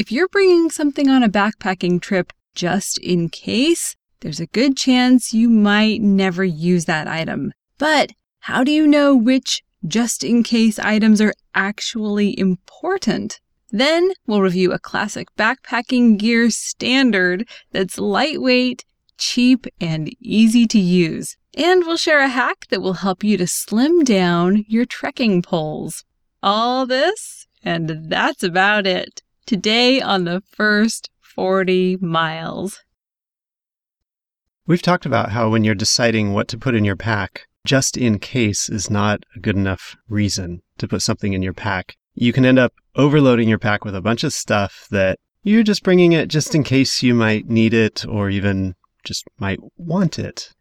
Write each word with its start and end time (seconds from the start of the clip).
if 0.00 0.10
you're 0.10 0.28
bringing 0.28 0.70
something 0.70 1.10
on 1.10 1.22
a 1.22 1.28
backpacking 1.28 2.00
trip 2.00 2.32
just 2.54 2.96
in 3.00 3.28
case, 3.28 3.96
there's 4.20 4.40
a 4.40 4.46
good 4.46 4.74
chance 4.74 5.34
you 5.34 5.50
might 5.50 6.00
never 6.00 6.42
use 6.42 6.86
that 6.86 7.06
item. 7.06 7.52
But 7.76 8.12
how 8.38 8.64
do 8.64 8.72
you 8.72 8.86
know 8.86 9.14
which 9.14 9.62
just 9.86 10.24
in 10.24 10.42
case 10.42 10.78
items 10.78 11.20
are 11.20 11.34
actually 11.54 12.38
important? 12.38 13.40
Then 13.72 14.12
we'll 14.26 14.40
review 14.40 14.72
a 14.72 14.78
classic 14.78 15.28
backpacking 15.36 16.16
gear 16.16 16.48
standard 16.48 17.46
that's 17.70 17.98
lightweight, 17.98 18.86
cheap, 19.18 19.66
and 19.82 20.10
easy 20.18 20.66
to 20.68 20.78
use. 20.78 21.36
And 21.54 21.84
we'll 21.84 21.98
share 21.98 22.20
a 22.20 22.28
hack 22.28 22.68
that 22.70 22.80
will 22.80 22.94
help 23.04 23.22
you 23.22 23.36
to 23.36 23.46
slim 23.46 24.02
down 24.04 24.64
your 24.66 24.86
trekking 24.86 25.42
poles. 25.42 26.04
All 26.42 26.86
this, 26.86 27.46
and 27.62 28.06
that's 28.08 28.42
about 28.42 28.86
it. 28.86 29.20
Today 29.50 30.00
on 30.00 30.26
the 30.26 30.44
first 30.52 31.10
40 31.22 31.96
miles. 31.96 32.84
We've 34.64 34.80
talked 34.80 35.06
about 35.06 35.32
how 35.32 35.50
when 35.50 35.64
you're 35.64 35.74
deciding 35.74 36.32
what 36.32 36.46
to 36.46 36.56
put 36.56 36.76
in 36.76 36.84
your 36.84 36.94
pack, 36.94 37.48
just 37.66 37.96
in 37.96 38.20
case 38.20 38.68
is 38.68 38.90
not 38.90 39.24
a 39.34 39.40
good 39.40 39.56
enough 39.56 39.96
reason 40.08 40.62
to 40.78 40.86
put 40.86 41.02
something 41.02 41.32
in 41.32 41.42
your 41.42 41.52
pack. 41.52 41.96
You 42.14 42.32
can 42.32 42.44
end 42.44 42.60
up 42.60 42.74
overloading 42.94 43.48
your 43.48 43.58
pack 43.58 43.84
with 43.84 43.96
a 43.96 44.00
bunch 44.00 44.22
of 44.22 44.32
stuff 44.32 44.86
that 44.92 45.18
you're 45.42 45.64
just 45.64 45.82
bringing 45.82 46.12
it 46.12 46.28
just 46.28 46.54
in 46.54 46.62
case 46.62 47.02
you 47.02 47.12
might 47.12 47.48
need 47.48 47.74
it 47.74 48.06
or 48.06 48.30
even 48.30 48.76
just 49.02 49.24
might 49.40 49.58
want 49.76 50.16
it. 50.16 50.54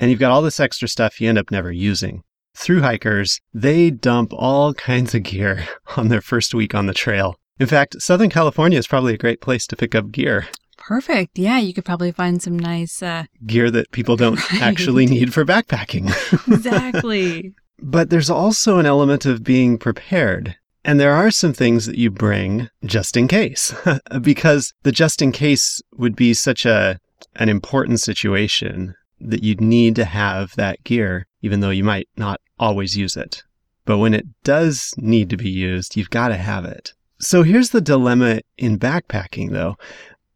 And 0.00 0.10
you've 0.10 0.18
got 0.18 0.32
all 0.32 0.42
this 0.42 0.58
extra 0.58 0.88
stuff 0.88 1.20
you 1.20 1.28
end 1.28 1.38
up 1.38 1.52
never 1.52 1.70
using. 1.70 2.24
Through 2.56 2.80
hikers, 2.80 3.40
they 3.54 3.90
dump 3.90 4.32
all 4.34 4.74
kinds 4.90 5.14
of 5.14 5.22
gear 5.22 5.68
on 5.96 6.08
their 6.08 6.20
first 6.20 6.54
week 6.54 6.74
on 6.74 6.86
the 6.86 6.92
trail. 6.92 7.36
In 7.58 7.66
fact, 7.66 8.00
Southern 8.02 8.30
California 8.30 8.78
is 8.78 8.86
probably 8.86 9.14
a 9.14 9.18
great 9.18 9.40
place 9.40 9.66
to 9.68 9.76
pick 9.76 9.94
up 9.94 10.10
gear. 10.10 10.48
Perfect. 10.78 11.38
Yeah, 11.38 11.58
you 11.58 11.72
could 11.72 11.84
probably 11.84 12.10
find 12.10 12.42
some 12.42 12.58
nice 12.58 13.02
uh, 13.02 13.24
gear 13.46 13.70
that 13.70 13.92
people 13.92 14.16
don't 14.16 14.36
Right. 14.52 14.62
actually 14.62 15.06
need 15.06 15.32
for 15.32 15.44
backpacking. 15.44 16.08
exactly. 16.52 17.54
but 17.78 18.10
there's 18.10 18.30
also 18.30 18.78
an 18.78 18.86
element 18.86 19.24
of 19.26 19.44
being 19.44 19.78
prepared. 19.78 20.56
And 20.84 20.98
there 20.98 21.14
are 21.14 21.30
some 21.30 21.52
things 21.52 21.86
that 21.86 21.96
you 21.98 22.10
bring 22.10 22.68
just 22.84 23.16
in 23.16 23.28
case, 23.28 23.72
because 24.22 24.72
the 24.82 24.90
just 24.90 25.22
in 25.22 25.30
case 25.30 25.80
would 25.96 26.16
be 26.16 26.34
such 26.34 26.66
a 26.66 26.98
an 27.36 27.48
important 27.48 28.00
situation 28.00 28.94
that 29.20 29.44
you'd 29.44 29.60
need 29.60 29.94
to 29.96 30.04
have 30.04 30.52
that 30.56 30.82
gear, 30.82 31.28
even 31.42 31.60
though 31.60 31.70
you 31.70 31.84
might 31.84 32.08
not 32.16 32.40
always 32.58 32.96
use 32.96 33.16
it. 33.16 33.44
But 33.84 33.98
when 33.98 34.12
it 34.14 34.26
does 34.42 34.92
need 34.96 35.30
to 35.30 35.36
be 35.36 35.48
used, 35.48 35.96
you've 35.96 36.10
got 36.10 36.28
to 36.28 36.36
have 36.36 36.64
it. 36.64 36.92
So 37.22 37.44
here's 37.44 37.70
the 37.70 37.80
dilemma 37.80 38.40
in 38.58 38.80
backpacking, 38.80 39.52
though. 39.52 39.76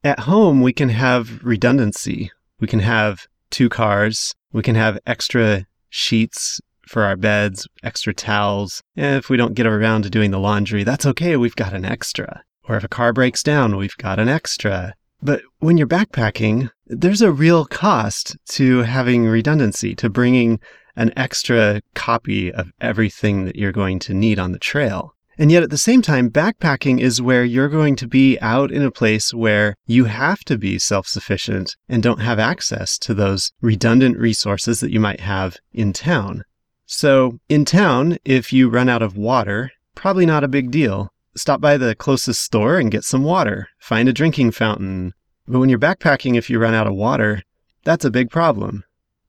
At 0.05 0.20
home, 0.20 0.62
we 0.62 0.73
can 0.73 0.89
have 0.91 1.45
redundancy. 1.45 2.31
We 2.61 2.69
can 2.69 2.79
have 2.79 3.27
two 3.51 3.69
cars. 3.69 4.37
We 4.53 4.62
can 4.62 4.77
have 4.77 5.01
extra 5.05 5.67
sheets 5.91 6.61
for 6.87 7.03
our 7.03 7.17
beds, 7.17 7.67
extra 7.83 8.14
towels. 8.14 8.85
And 8.95 9.17
if 9.17 9.29
we 9.29 9.36
don't 9.36 9.55
get 9.55 9.67
around 9.67 10.02
to 10.02 10.11
doing 10.11 10.30
the 10.30 10.39
laundry, 10.39 10.85
that's 10.85 11.05
okay. 11.07 11.36
We've 11.36 11.57
got 11.57 11.73
an 11.73 11.85
extra. 11.85 12.45
Or 12.69 12.77
if 12.77 12.85
a 12.85 12.89
car 12.89 13.13
breaks 13.13 13.42
down, 13.42 13.77
we've 13.77 13.96
got 13.96 14.20
an 14.20 14.29
extra. 14.29 14.95
But 15.20 15.42
when 15.58 15.79
you're 15.79 15.89
backpacking, 15.89 16.70
there's 16.86 17.20
a 17.20 17.33
real 17.33 17.64
cost 17.64 18.36
to 18.51 18.83
having 18.83 19.27
redundancy, 19.27 19.96
to 19.96 20.08
bringing 20.08 20.61
an 20.95 21.13
extra 21.17 21.83
copy 21.95 22.52
of 22.52 22.70
everything 22.80 23.45
that 23.46 23.57
you're 23.57 23.73
going 23.73 23.98
to 23.98 24.14
need 24.14 24.39
on 24.39 24.52
the 24.52 24.58
trail. 24.61 25.15
And 25.39 25.52
yet 25.52 25.63
at 25.63 25.70
the 25.70 25.79
same 25.79 26.01
time, 26.01 26.30
backpacking 26.30 26.98
is 26.98 27.20
where 27.20 27.45
you're 27.45 27.69
going 27.69 27.95
to 27.97 28.08
be 28.08 28.39
out 28.41 28.70
in 28.70 28.83
a 28.83 28.91
place 28.91 29.35
where 29.35 29.77
you 29.86 30.07
have 30.07 30.41
to 30.45 30.57
be 30.57 30.79
self 30.79 31.07
sufficient 31.07 31.77
and 31.89 32.02
don't 32.02 32.20
have 32.20 32.39
access 32.39 32.98
to 33.01 33.13
those 33.13 33.52
redundant 33.61 34.19
resources 34.19 34.80
that 34.80 34.92
you 34.92 35.01
might 35.01 35.20
have 35.20 35.58
in 35.73 35.92
town. 35.92 36.42
So 36.86 37.39
in 37.48 37.64
town, 37.64 38.17
if 38.25 38.52
you 38.52 38.70
run 38.70 38.89
out 38.89 39.02
of 39.02 39.17
water, 39.17 39.73
probably 39.95 40.25
not 40.25 40.45
a 40.45 40.48
big 40.48 40.70
deal. 40.70 41.13
Stop 41.36 41.61
by 41.61 41.77
the 41.77 41.95
closest 41.95 42.41
store 42.41 42.79
and 42.79 42.91
get 42.91 43.05
some 43.05 43.23
water. 43.23 43.69
Find 43.79 44.08
a 44.08 44.13
drinking 44.13 44.52
fountain. 44.52 45.13
But 45.46 45.58
when 45.58 45.69
you're 45.69 45.79
backpacking, 45.79 46.36
if 46.36 46.48
you 46.48 46.58
run 46.58 46.75
out 46.75 46.86
of 46.86 46.95
water, 46.95 47.42
that's 47.85 48.05
a 48.05 48.11
big 48.11 48.30
problem. 48.30 48.85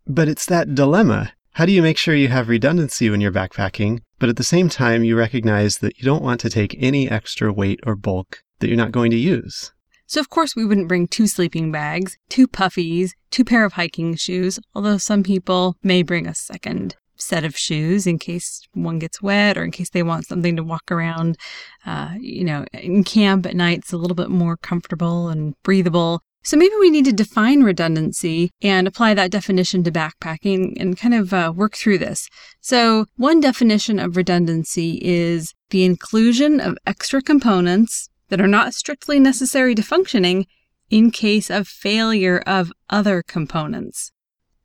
But 0.06 0.30
it's 0.30 0.46
that 0.46 0.74
dilemma. 0.74 1.34
How 1.52 1.66
do 1.66 1.72
you 1.74 1.82
make 1.82 1.98
sure 1.98 2.16
you 2.16 2.30
have 2.30 2.48
redundancy 2.48 3.10
when 3.10 3.20
you're 3.20 3.32
backpacking, 3.32 4.02
but 4.20 4.30
at 4.30 4.36
the 4.36 4.44
same 4.44 4.70
time 4.70 5.04
you 5.04 5.18
recognize 5.18 5.80
that 5.80 5.98
you 5.98 6.06
don't 6.06 6.24
want 6.24 6.40
to 6.42 6.50
take 6.50 6.76
any 6.80 7.10
extra 7.10 7.52
weight 7.52 7.80
or 7.86 7.96
bulk 7.96 8.44
that 8.60 8.68
you're 8.68 8.78
not 8.78 8.92
going 8.92 9.12
to 9.12 9.18
use? 9.18 9.72
So, 10.10 10.22
of 10.22 10.30
course, 10.30 10.56
we 10.56 10.64
wouldn't 10.64 10.88
bring 10.88 11.08
two 11.08 11.28
sleeping 11.28 11.70
bags, 11.70 12.18
two 12.30 12.48
puffies, 12.48 13.12
two 13.30 13.44
pair 13.44 13.66
of 13.66 13.74
hiking 13.74 14.16
shoes, 14.16 14.58
although 14.74 14.98
some 14.98 15.22
people 15.22 15.76
may 15.84 16.02
bring 16.02 16.28
a 16.28 16.34
second 16.34 16.96
set 17.20 17.44
of 17.44 17.58
shoes 17.58 18.08
in 18.08 18.20
case 18.20 18.62
one 18.74 19.00
gets 19.00 19.22
wet 19.22 19.58
or 19.58 19.64
in 19.64 19.72
case 19.72 19.90
they 19.90 20.04
want 20.04 20.26
something 20.26 20.56
to 20.56 20.64
walk 20.64 20.92
around. 20.92 21.38
Uh, 21.86 22.14
you 22.20 22.44
know, 22.44 22.66
in 22.74 23.04
camp 23.04 23.46
at 23.46 23.56
night, 23.56 23.80
it's 23.80 23.92
a 23.92 23.98
little 23.98 24.16
bit 24.16 24.30
more 24.30 24.56
comfortable 24.58 25.28
and 25.28 25.56
breathable. 25.64 26.22
So 26.48 26.56
maybe 26.56 26.76
we 26.80 26.90
need 26.90 27.04
to 27.04 27.12
define 27.12 27.64
redundancy 27.64 28.52
and 28.62 28.88
apply 28.88 29.16
that 29.16 29.32
definition 29.32 29.84
to 29.84 29.92
backpacking 29.92 30.80
and 30.80 30.98
kind 30.98 31.14
of 31.14 31.34
uh, 31.34 31.52
work 31.54 31.76
through 31.76 31.98
this. 31.98 32.30
So, 32.62 33.04
one 33.18 33.42
definition 33.42 34.00
of 34.00 34.16
redundancy 34.16 34.98
is 35.04 35.54
the 35.72 35.84
inclusion 35.84 36.62
of 36.62 36.78
extra 36.88 37.22
components 37.22 38.10
that 38.30 38.40
are 38.40 38.48
not 38.48 38.74
strictly 38.74 39.20
necessary 39.20 39.76
to 39.76 39.82
functioning 39.82 40.46
in 40.90 41.12
case 41.12 41.50
of 41.50 41.68
failure 41.68 42.42
of 42.48 42.72
other 42.90 43.24
components. 43.28 44.14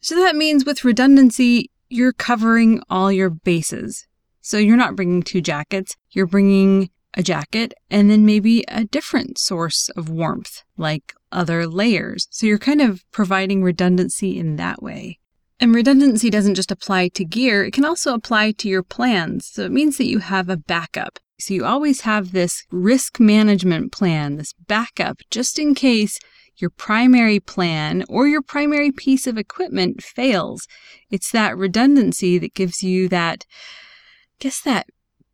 So 0.00 0.14
that 0.14 0.36
means 0.36 0.64
with 0.64 0.84
redundancy, 0.84 1.68
you're 1.88 2.12
covering 2.12 2.80
all 2.90 3.10
your 3.10 3.30
bases. 3.30 4.06
So 4.40 4.56
you're 4.56 4.76
not 4.76 4.94
bringing 4.94 5.24
two 5.24 5.40
jackets, 5.40 5.96
you're 6.12 6.26
bringing 6.26 6.90
a 7.14 7.24
jacket 7.24 7.74
and 7.90 8.08
then 8.08 8.24
maybe 8.24 8.62
a 8.68 8.84
different 8.84 9.36
source 9.36 9.88
of 9.96 10.08
warmth, 10.08 10.62
like 10.76 11.12
other 11.32 11.66
layers. 11.66 12.28
So 12.30 12.46
you're 12.46 12.58
kind 12.58 12.80
of 12.80 13.04
providing 13.10 13.62
redundancy 13.62 14.38
in 14.38 14.56
that 14.56 14.82
way. 14.82 15.18
And 15.60 15.74
redundancy 15.74 16.28
doesn't 16.28 16.56
just 16.56 16.72
apply 16.72 17.08
to 17.08 17.24
gear, 17.24 17.64
it 17.64 17.72
can 17.72 17.84
also 17.84 18.14
apply 18.14 18.52
to 18.52 18.68
your 18.68 18.82
plans. 18.82 19.46
So 19.46 19.62
it 19.62 19.72
means 19.72 19.96
that 19.98 20.08
you 20.08 20.18
have 20.18 20.48
a 20.48 20.56
backup. 20.56 21.18
So 21.38 21.54
you 21.54 21.64
always 21.64 22.02
have 22.02 22.32
this 22.32 22.64
risk 22.70 23.18
management 23.20 23.92
plan, 23.92 24.36
this 24.36 24.52
backup, 24.52 25.18
just 25.30 25.58
in 25.58 25.74
case 25.74 26.18
your 26.56 26.70
primary 26.70 27.40
plan 27.40 28.04
or 28.08 28.28
your 28.28 28.42
primary 28.42 28.92
piece 28.92 29.26
of 29.26 29.38
equipment 29.38 30.02
fails. 30.02 30.66
It's 31.10 31.30
that 31.32 31.56
redundancy 31.56 32.38
that 32.38 32.54
gives 32.54 32.82
you 32.82 33.08
that, 33.08 33.44
I 33.48 34.36
guess, 34.38 34.60
that 34.62 34.86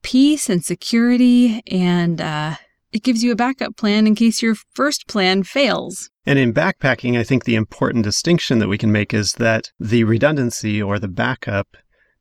peace 0.02 0.48
and 0.48 0.64
security, 0.64 1.60
and 1.66 2.20
uh, 2.20 2.56
it 2.92 3.02
gives 3.02 3.22
you 3.22 3.32
a 3.32 3.36
backup 3.36 3.76
plan 3.76 4.06
in 4.06 4.14
case 4.14 4.42
your 4.42 4.54
first 4.74 5.06
plan 5.06 5.42
fails. 5.42 6.10
And 6.26 6.38
in 6.38 6.52
backpacking, 6.52 7.18
I 7.18 7.24
think 7.24 7.44
the 7.44 7.54
important 7.54 8.04
distinction 8.04 8.58
that 8.58 8.68
we 8.68 8.78
can 8.78 8.92
make 8.92 9.14
is 9.14 9.32
that 9.34 9.70
the 9.78 10.04
redundancy 10.04 10.82
or 10.82 10.98
the 10.98 11.08
backup 11.08 11.76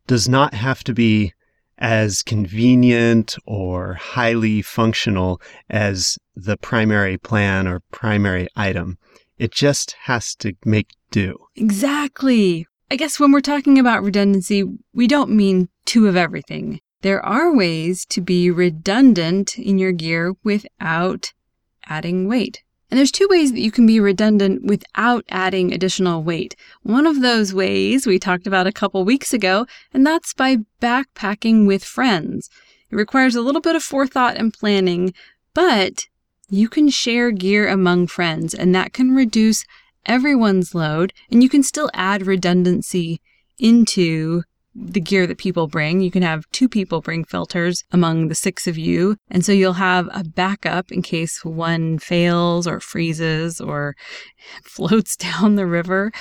does 0.07 0.29
not 0.29 0.53
have 0.53 0.83
to 0.85 0.93
be 0.93 1.33
as 1.77 2.23
convenient 2.23 3.35
or 3.45 3.93
highly 3.93 4.61
functional 4.61 5.39
as 5.69 6.17
the 6.35 6.57
primary 6.57 7.17
plan 7.17 7.67
or 7.67 7.81
primary 7.91 8.47
item. 8.55 8.97
It 9.37 9.51
just 9.51 9.95
has 10.03 10.33
to 10.35 10.53
make 10.65 10.87
do. 11.11 11.37
Exactly. 11.55 12.65
I 12.89 12.95
guess 12.95 13.19
when 13.19 13.31
we're 13.31 13.41
talking 13.41 13.77
about 13.77 14.03
redundancy, 14.03 14.63
we 14.93 15.07
don't 15.07 15.31
mean 15.31 15.69
two 15.85 16.07
of 16.07 16.15
everything. 16.15 16.79
There 17.01 17.23
are 17.23 17.55
ways 17.55 18.05
to 18.07 18.21
be 18.21 18.49
redundant 18.49 19.59
in 19.59 19.77
your 19.77 19.91
gear 19.91 20.33
without 20.43 21.33
adding 21.85 22.27
weight. 22.27 22.63
And 22.89 22.97
there's 22.97 23.11
two 23.11 23.27
ways 23.29 23.51
that 23.51 23.59
you 23.59 23.71
can 23.71 23.85
be 23.85 23.99
redundant 23.99 24.63
without 24.63 25.25
adding 25.29 25.73
additional 25.73 26.23
weight. 26.23 26.55
One 26.83 27.05
of 27.05 27.21
those 27.21 27.53
ways 27.53 28.07
we 28.07 28.17
talked 28.17 28.47
about 28.47 28.65
a 28.65 28.71
couple 28.71 29.03
weeks 29.03 29.33
ago, 29.33 29.67
and 29.93 30.07
that's 30.07 30.33
by 30.33 30.57
backpacking 30.81 31.67
with 31.67 31.83
friends. 31.83 32.49
It 32.89 32.95
requires 32.95 33.35
a 33.35 33.41
little 33.41 33.61
bit 33.61 33.75
of 33.75 33.83
forethought 33.83 34.37
and 34.37 34.53
planning, 34.53 35.13
but 35.53 36.07
you 36.49 36.69
can 36.69 36.89
share 36.89 37.31
gear 37.31 37.67
among 37.67 38.07
friends, 38.07 38.53
and 38.53 38.73
that 38.73 38.93
can 38.93 39.13
reduce 39.13 39.65
everyone's 40.05 40.73
load, 40.73 41.11
and 41.29 41.43
you 41.43 41.49
can 41.49 41.63
still 41.63 41.91
add 41.93 42.25
redundancy 42.25 43.19
into 43.59 44.43
the 44.79 45.01
gear 45.01 45.25
that 45.25 45.39
people 45.39 45.67
bring. 45.67 46.01
You 46.01 46.11
can 46.11 46.21
have 46.21 46.49
two 46.51 46.69
people 46.69 47.01
bring 47.01 47.25
filters 47.25 47.83
among 47.91 48.27
the 48.27 48.35
six 48.35 48.67
of 48.67 48.77
you. 48.77 49.17
And 49.29 49.43
so 49.43 49.51
you'll 49.51 49.73
have 49.73 50.07
a 50.13 50.23
backup 50.23 50.91
in 50.91 51.01
case 51.01 51.43
one 51.43 51.97
fails 51.97 52.67
or 52.67 52.79
freezes 52.79 53.59
or 53.59 53.95
floats 54.63 55.15
down 55.17 55.55
the 55.55 55.65
river. 55.65 56.11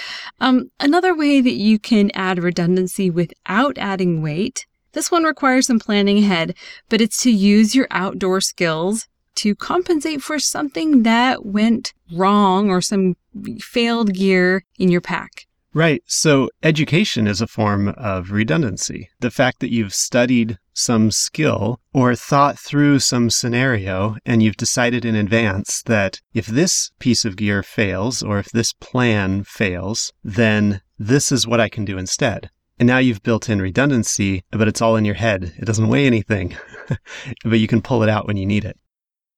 Um, 0.41 0.71
another 0.81 1.15
way 1.15 1.41
that 1.41 1.55
you 1.55 1.79
can 1.79 2.11
add 2.15 2.43
redundancy 2.43 3.11
without 3.11 3.77
adding 3.77 4.23
weight. 4.23 4.67
This 4.93 5.11
one 5.11 5.25
requires 5.25 5.67
some 5.67 5.79
planning 5.79 6.19
ahead, 6.19 6.57
but 6.89 7.03
it's 7.03 7.23
to 7.23 7.31
use 7.31 7.75
your 7.75 7.87
outdoor 7.91 8.41
skills 8.41 9.07
to 9.37 9.55
compensate 9.55 10.23
for 10.23 10.39
something 10.39 11.03
that 11.03 11.45
went 11.45 11.93
wrong 12.11 12.71
or 12.71 12.81
some 12.81 13.17
failed 13.61 14.15
gear 14.15 14.65
in 14.79 14.89
your 14.89 15.03
pack. 15.03 15.47
Right. 15.77 16.03
So 16.07 16.49
education 16.63 17.27
is 17.27 17.43
a 17.43 17.47
form 17.47 17.89
of 17.99 18.31
redundancy. 18.31 19.11
The 19.21 19.31
fact 19.31 19.61
that 19.61 19.71
you've 19.71 19.93
studied 19.93 20.59
some 20.73 21.11
skill 21.11 21.81
or 21.93 22.15
thought 22.15 22.59
through 22.59 23.01
some 23.01 23.29
scenario 23.29 24.17
and 24.25 24.43
you've 24.43 24.57
decided 24.57 25.05
in 25.05 25.15
advance 25.15 25.83
that 25.83 26.23
if 26.33 26.47
this 26.47 26.93
piece 26.99 27.27
of 27.27 27.37
gear 27.37 27.63
fails 27.63 28.23
or 28.23 28.39
if 28.39 28.49
this 28.53 28.73
plan 28.73 29.45
fails, 29.45 30.15
then 30.25 30.81
this 30.99 31.31
is 31.31 31.47
what 31.47 31.61
I 31.61 31.69
can 31.69 31.85
do 31.85 31.99
instead. 31.99 32.49
And 32.79 32.87
now 32.87 32.97
you've 32.97 33.23
built 33.23 33.51
in 33.51 33.61
redundancy, 33.61 34.45
but 34.53 34.69
it's 34.69 34.81
all 34.81 34.97
in 34.97 35.05
your 35.05 35.17
head. 35.17 35.53
It 35.59 35.67
doesn't 35.67 35.89
weigh 35.89 36.07
anything, 36.07 36.57
but 37.45 37.61
you 37.61 37.69
can 37.69 37.83
pull 37.83 38.03
it 38.03 38.09
out 38.09 38.27
when 38.27 38.39
you 38.39 38.47
need 38.47 38.65
it. 38.65 38.79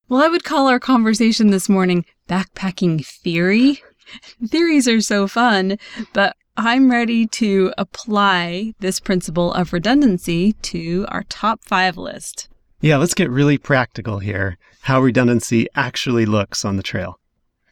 Well, 0.08 0.22
I 0.22 0.28
would 0.28 0.44
call 0.44 0.68
our 0.68 0.78
conversation 0.78 1.50
this 1.50 1.68
morning 1.68 2.04
backpacking 2.28 3.04
theory. 3.04 3.82
Theories 4.46 4.88
are 4.88 5.00
so 5.00 5.28
fun, 5.28 5.78
but 6.12 6.36
I'm 6.56 6.90
ready 6.90 7.26
to 7.26 7.72
apply 7.78 8.74
this 8.80 9.00
principle 9.00 9.52
of 9.52 9.72
redundancy 9.72 10.54
to 10.62 11.06
our 11.08 11.22
top 11.24 11.64
five 11.64 11.96
list. 11.96 12.48
Yeah, 12.80 12.96
let's 12.96 13.14
get 13.14 13.30
really 13.30 13.58
practical 13.58 14.18
here 14.18 14.58
how 14.82 15.00
redundancy 15.00 15.66
actually 15.74 16.24
looks 16.24 16.64
on 16.64 16.76
the 16.76 16.82
trail. 16.82 17.20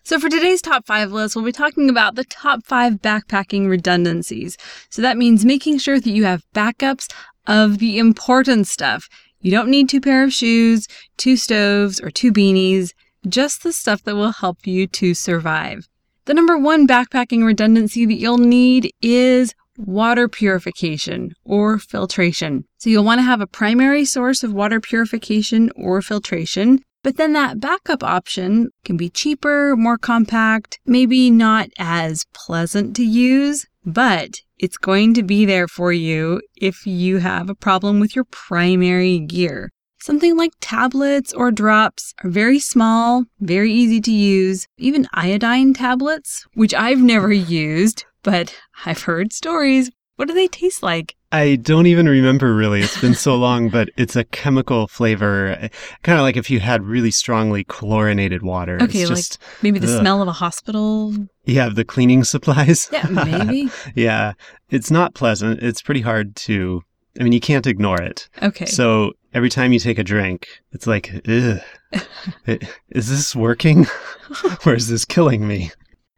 So, 0.03 0.21
for 0.21 0.29
today's 0.29 0.63
top 0.63 0.87
five 0.87 1.11
list, 1.11 1.35
we'll 1.35 1.45
be 1.45 1.51
talking 1.51 1.89
about 1.89 2.15
the 2.15 2.25
top 2.25 2.65
five 2.65 2.95
backpacking 2.95 3.69
redundancies. 3.69 4.57
So, 4.91 5.03
that 5.03 5.17
means 5.17 5.45
making 5.45 5.79
sure 5.79 5.99
that 5.99 6.11
you 6.11 6.25
have 6.25 6.45
backups 6.55 7.13
of 7.47 7.79
the 7.79 7.99
important 7.99 8.67
stuff. 8.67 9.09
You 9.41 9.51
don't 9.51 9.69
need 9.69 9.89
two 9.89 10.01
pair 10.01 10.23
of 10.23 10.33
shoes, 10.33 10.87
two 11.17 11.37
stoves, 11.37 12.01
or 12.01 12.11
two 12.11 12.33
beanies, 12.33 12.93
just 13.29 13.63
the 13.63 13.73
stuff 13.73 14.03
that 14.05 14.15
will 14.15 14.33
help 14.33 14.67
you 14.67 14.87
to 14.89 15.15
survive. 15.15 15.89
The 16.27 16.35
number 16.35 16.59
one 16.59 16.89
backpacking 16.89 17.45
redundancy 17.45 18.05
that 18.05 18.19
you'll 18.19 18.39
need 18.39 18.91
is 19.01 19.55
water 19.79 20.27
purification 20.29 21.31
or 21.45 21.79
filtration. 21.79 22.65
So 22.79 22.91
you'll 22.91 23.05
want 23.05 23.21
to 23.21 23.23
have 23.23 23.41
a 23.41 23.47
primary 23.47 24.05
source 24.05 24.43
of 24.43 24.53
water 24.53 24.81
purification 24.81 25.71
or 25.77 26.03
filtration, 26.03 26.81
but 27.05 27.17
then 27.17 27.33
that 27.35 27.61
backup 27.61 28.03
option 28.03 28.71
can 28.85 28.97
be 28.97 29.09
cheaper, 29.09 29.77
more 29.77 29.99
compact, 29.99 30.81
maybe 30.85 31.31
not 31.31 31.69
as 31.79 32.25
pleasant 32.35 32.97
to 32.97 33.05
use, 33.05 33.65
but 33.85 34.41
it's 34.59 34.79
going 34.79 35.15
to 35.15 35.23
be 35.23 35.45
there 35.45 35.69
for 35.69 35.93
you 35.93 36.43
if 36.57 36.87
you 36.87 37.19
have 37.19 37.49
a 37.49 37.55
problem 37.55 38.01
with 38.01 38.17
your 38.17 38.25
primary 38.25 39.21
gear. 39.21 39.71
Something 40.07 40.37
like 40.37 40.53
tablets 40.61 41.33
or 41.33 41.51
drops 41.51 42.15
are 42.23 42.31
very 42.31 42.61
small, 42.61 43.25
very 43.41 43.73
easy 43.73 44.01
to 44.03 44.13
use. 44.13 44.69
Even 44.79 45.09
iodine 45.13 45.75
tablets, 45.75 46.47
which 46.55 46.73
I've 46.73 47.01
never 47.01 47.33
used, 47.33 48.05
but 48.23 48.55
I've 48.85 49.03
heard 49.03 49.33
stories. 49.33 49.91
What 50.15 50.29
do 50.29 50.35
they 50.35 50.47
taste 50.47 50.81
like? 50.81 51.17
I 51.33 51.57
don't 51.57 51.89
even 51.89 52.09
remember 52.09 52.55
really. 52.55 52.83
It's 52.83 53.01
been 53.01 53.17
so 53.17 53.35
long, 53.35 53.69
but 53.69 53.89
it's 53.97 54.15
a 54.15 54.23
chemical 54.23 54.87
flavor, 54.87 55.69
kind 56.05 56.21
of 56.21 56.23
like 56.23 56.37
if 56.37 56.51
you 56.51 56.61
had 56.61 56.85
really 56.85 57.11
strongly 57.11 57.65
chlorinated 57.65 58.43
water. 58.43 58.79
Okay, 58.81 59.01
it's 59.01 59.11
like 59.11 59.61
maybe 59.61 59.81
the 59.81 59.93
ugh. 59.93 60.01
smell 60.03 60.23
of 60.23 60.29
a 60.29 60.33
hospital. 60.33 61.17
Yeah, 61.47 61.69
the 61.69 61.85
cleaning 61.85 62.23
supplies. 62.23 62.89
Yeah, 62.93 63.09
maybe. 63.09 63.71
yeah, 63.97 64.35
it's 64.71 64.93
not 64.93 65.15
pleasant. 65.15 65.65
It's 65.65 65.83
pretty 65.83 66.03
hard 66.03 66.37
to. 66.37 66.83
I 67.19 67.23
mean, 67.23 67.33
you 67.33 67.41
can't 67.41 67.67
ignore 67.67 68.01
it. 68.01 68.29
Okay. 68.43 68.67
So 68.67 69.13
every 69.35 69.49
time 69.49 69.73
you 69.73 69.79
take 69.79 69.99
a 69.99 70.05
drink, 70.05 70.47
it's 70.73 70.87
like, 70.87 71.13
Ugh, 71.29 71.61
is 72.91 73.09
this 73.09 73.35
working, 73.35 73.87
or 74.67 74.75
is 74.75 74.89
this 74.89 75.05
killing 75.05 75.47
me? 75.47 75.71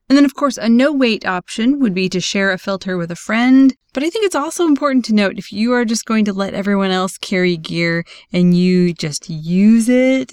And 0.08 0.16
then, 0.16 0.24
of 0.24 0.34
course, 0.34 0.56
a 0.56 0.70
no 0.70 0.90
weight 0.90 1.26
option 1.26 1.80
would 1.80 1.92
be 1.92 2.08
to 2.08 2.20
share 2.20 2.50
a 2.50 2.56
filter 2.56 2.96
with 2.96 3.10
a 3.10 3.16
friend. 3.16 3.74
But 3.92 4.02
I 4.04 4.10
think 4.10 4.24
it's 4.24 4.34
also 4.34 4.64
important 4.64 5.04
to 5.06 5.14
note 5.14 5.38
if 5.38 5.52
you 5.52 5.74
are 5.74 5.84
just 5.84 6.06
going 6.06 6.24
to 6.26 6.32
let 6.32 6.54
everyone 6.54 6.90
else 6.90 7.18
carry 7.18 7.58
gear 7.58 8.04
and 8.32 8.56
you 8.56 8.94
just 8.94 9.28
use 9.28 9.88
it, 9.88 10.32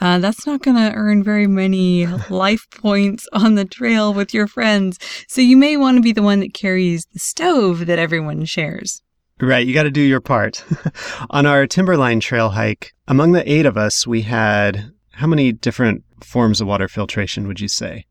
uh, 0.00 0.18
that's 0.20 0.46
not 0.46 0.62
going 0.62 0.76
to 0.76 0.94
earn 0.94 1.24
very 1.24 1.48
many 1.48 2.06
life 2.30 2.66
points 2.70 3.26
on 3.32 3.56
the 3.56 3.64
trail 3.64 4.14
with 4.14 4.32
your 4.32 4.46
friends. 4.46 4.96
So 5.26 5.40
you 5.40 5.56
may 5.56 5.76
want 5.76 5.96
to 5.96 6.02
be 6.02 6.12
the 6.12 6.22
one 6.22 6.38
that 6.40 6.54
carries 6.54 7.06
the 7.06 7.18
stove 7.18 7.86
that 7.86 7.98
everyone 7.98 8.44
shares. 8.44 9.02
Right, 9.40 9.66
you 9.66 9.74
got 9.74 9.82
to 9.82 9.90
do 9.90 10.00
your 10.00 10.20
part. 10.20 10.64
On 11.30 11.44
our 11.44 11.66
Timberline 11.66 12.20
trail 12.20 12.50
hike, 12.50 12.94
among 13.06 13.32
the 13.32 13.50
eight 13.50 13.66
of 13.66 13.76
us, 13.76 14.06
we 14.06 14.22
had 14.22 14.92
how 15.12 15.26
many 15.26 15.52
different 15.52 16.04
forms 16.22 16.60
of 16.60 16.66
water 16.66 16.88
filtration 16.88 17.46
would 17.46 17.60
you 17.60 17.68
say? 17.68 18.06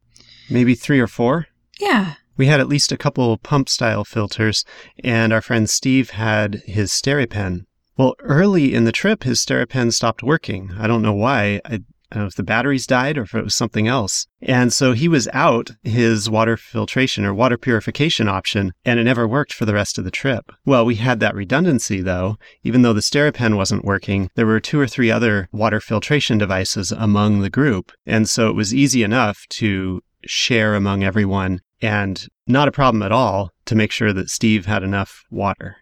Maybe 0.50 0.76
three 0.76 1.00
or 1.00 1.08
four? 1.08 1.48
Yeah. 1.80 2.16
We 2.38 2.46
had 2.46 2.60
at 2.60 2.68
least 2.68 2.92
a 2.92 2.98
couple 2.98 3.38
pump 3.38 3.70
style 3.70 4.04
filters, 4.04 4.66
and 5.04 5.34
our 5.34 5.42
friend 5.42 5.70
Steve 5.70 6.12
had 6.12 6.62
his 6.66 6.92
Steripen. 6.92 7.66
Well, 7.98 8.16
early 8.20 8.74
in 8.76 8.84
the 8.84 8.92
trip, 8.92 9.24
his 9.24 9.40
Steripen 9.40 9.94
stopped 9.94 10.22
working. 10.22 10.74
I 10.78 10.86
don't 10.86 11.02
know 11.02 11.14
why. 11.14 11.62
I, 11.66 11.74
I 11.74 11.78
don't 11.78 11.82
know 11.82 11.95
Uh, 12.16 12.26
if 12.26 12.36
the 12.36 12.44
batteries 12.44 12.86
died 12.86 13.18
or 13.18 13.24
if 13.24 13.34
it 13.34 13.44
was 13.44 13.56
something 13.56 13.88
else. 13.88 14.28
And 14.42 14.72
so 14.72 14.94
he 14.94 15.08
was 15.08 15.28
out 15.34 15.72
his 15.84 16.30
water 16.30 16.56
filtration 16.56 17.26
or 17.26 17.34
water 17.34 17.58
purification 17.58 18.28
option, 18.28 18.74
and 18.84 19.00
it 19.00 19.04
never 19.06 19.28
worked 19.28 19.54
for 19.54 19.66
the 19.66 19.74
rest 19.74 19.98
of 19.98 20.04
the 20.04 20.12
trip. 20.12 20.52
Well, 20.66 20.86
we 20.86 20.96
had 20.96 21.20
that 21.20 21.36
redundancy 21.36 22.02
though. 22.02 22.38
Even 22.64 22.82
though 22.82 22.94
the 22.94 23.02
Steripen 23.02 23.58
wasn't 23.58 23.86
working, 23.86 24.30
there 24.36 24.46
were 24.46 24.60
two 24.60 24.80
or 24.80 24.88
three 24.88 25.10
other 25.10 25.50
water 25.52 25.80
filtration 25.80 26.38
devices 26.38 26.92
among 26.92 27.42
the 27.42 27.50
group. 27.50 27.92
And 28.06 28.30
so 28.30 28.50
it 28.50 28.56
was 28.56 28.74
easy 28.74 29.04
enough 29.04 29.46
to 29.52 30.02
share 30.26 30.76
among 30.76 31.04
everyone 31.04 31.62
and 31.82 32.28
not 32.48 32.68
a 32.68 32.72
problem 32.72 33.02
at 33.04 33.12
all 33.12 33.52
to 33.66 33.76
make 33.76 33.92
sure 33.92 34.14
that 34.14 34.30
Steve 34.30 34.66
had 34.66 34.84
enough 34.84 35.24
water. 35.30 35.78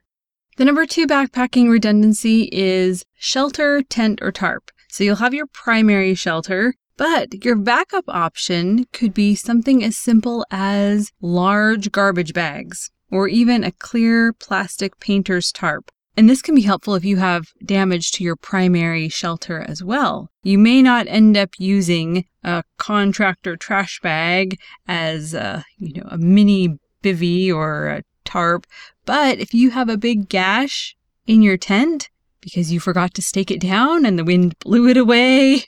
The 0.57 0.65
number 0.65 0.85
two 0.85 1.07
backpacking 1.07 1.69
redundancy 1.69 2.49
is 2.51 3.03
shelter, 3.15 3.81
tent, 3.81 4.19
or 4.21 4.31
tarp. 4.31 4.69
So 4.93 5.03
you'll 5.03 5.15
have 5.15 5.33
your 5.33 5.47
primary 5.47 6.13
shelter, 6.13 6.75
but 6.97 7.43
your 7.43 7.55
backup 7.55 8.03
option 8.07 8.85
could 8.93 9.11
be 9.11 9.33
something 9.33 9.83
as 9.83 9.97
simple 9.97 10.45
as 10.51 11.11
large 11.19 11.91
garbage 11.91 12.31
bags 12.31 12.91
or 13.09 13.27
even 13.27 13.63
a 13.63 13.71
clear 13.71 14.33
plastic 14.33 14.99
painter's 14.99 15.51
tarp. 15.51 15.89
And 16.15 16.29
this 16.29 16.43
can 16.43 16.53
be 16.53 16.61
helpful 16.61 16.93
if 16.93 17.03
you 17.03 17.17
have 17.17 17.47
damage 17.65 18.11
to 18.11 18.23
your 18.23 18.35
primary 18.35 19.09
shelter 19.09 19.61
as 19.61 19.83
well. 19.83 20.29
You 20.43 20.59
may 20.59 20.83
not 20.83 21.07
end 21.07 21.37
up 21.37 21.55
using 21.57 22.25
a 22.43 22.63
contractor 22.77 23.55
trash 23.55 23.99
bag 23.99 24.59
as 24.87 25.33
a, 25.33 25.65
you 25.79 25.93
know, 25.93 26.07
a 26.11 26.19
mini 26.19 26.77
bivy 27.01 27.51
or 27.51 27.87
a 27.87 28.03
tarp, 28.25 28.67
but 29.07 29.39
if 29.39 29.55
you 29.55 29.71
have 29.71 29.89
a 29.89 29.97
big 29.97 30.29
gash 30.29 30.95
in 31.25 31.41
your 31.41 31.57
tent 31.57 32.09
because 32.43 32.71
you 32.71 32.79
forgot 32.79 33.13
to 33.13 33.21
stake 33.21 33.49
it 33.49 33.61
down 33.61 34.05
and 34.05 34.19
the 34.19 34.23
wind 34.23 34.57
blew 34.59 34.87
it 34.87 34.97
away 34.97 35.63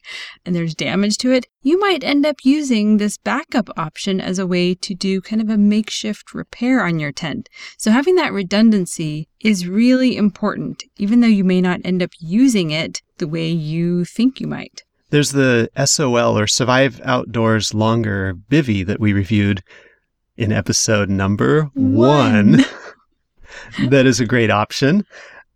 and 0.46 0.56
there's 0.56 0.76
damage 0.76 1.18
to 1.20 1.32
it, 1.32 1.48
you 1.62 1.80
might 1.80 2.04
end 2.04 2.26
up 2.26 2.36
using 2.44 2.98
this 2.98 3.18
backup 3.18 3.70
option 3.78 4.22
as 4.22 4.38
a 4.38 4.46
way 4.46 4.76
to 4.76 4.94
do 4.94 5.22
kind 5.22 5.42
of 5.42 5.50
a 5.50 5.58
makeshift 5.58 6.34
repair 6.34 6.84
on 6.84 7.00
your 7.00 7.12
tent. 7.12 7.50
So 7.78 7.92
having 7.92 8.16
that 8.16 8.34
redundancy 8.34 9.28
is 9.42 9.68
really 9.68 10.18
important, 10.18 10.84
even 10.98 11.22
though 11.22 11.28
you 11.28 11.44
may 11.44 11.62
not 11.62 11.82
end 11.84 12.04
up 12.04 12.12
using 12.20 12.72
it 12.72 13.02
the 13.18 13.28
way 13.28 13.50
you 13.50 14.06
think 14.06 14.40
you 14.40 14.48
might. 14.48 14.84
There's 15.12 15.32
the 15.32 15.70
SOL 15.86 16.38
or 16.38 16.48
Survive 16.48 17.00
Outdoors 17.04 17.74
Longer 17.74 18.34
Bivy 18.34 18.86
that 18.86 19.00
we 19.00 19.14
reviewed 19.14 19.64
in 20.36 20.52
episode 20.52 21.10
number 21.10 21.70
one. 21.74 22.52
One. 22.54 22.66
that 23.90 24.06
is 24.06 24.20
a 24.20 24.26
great 24.26 24.52
option. 24.52 25.06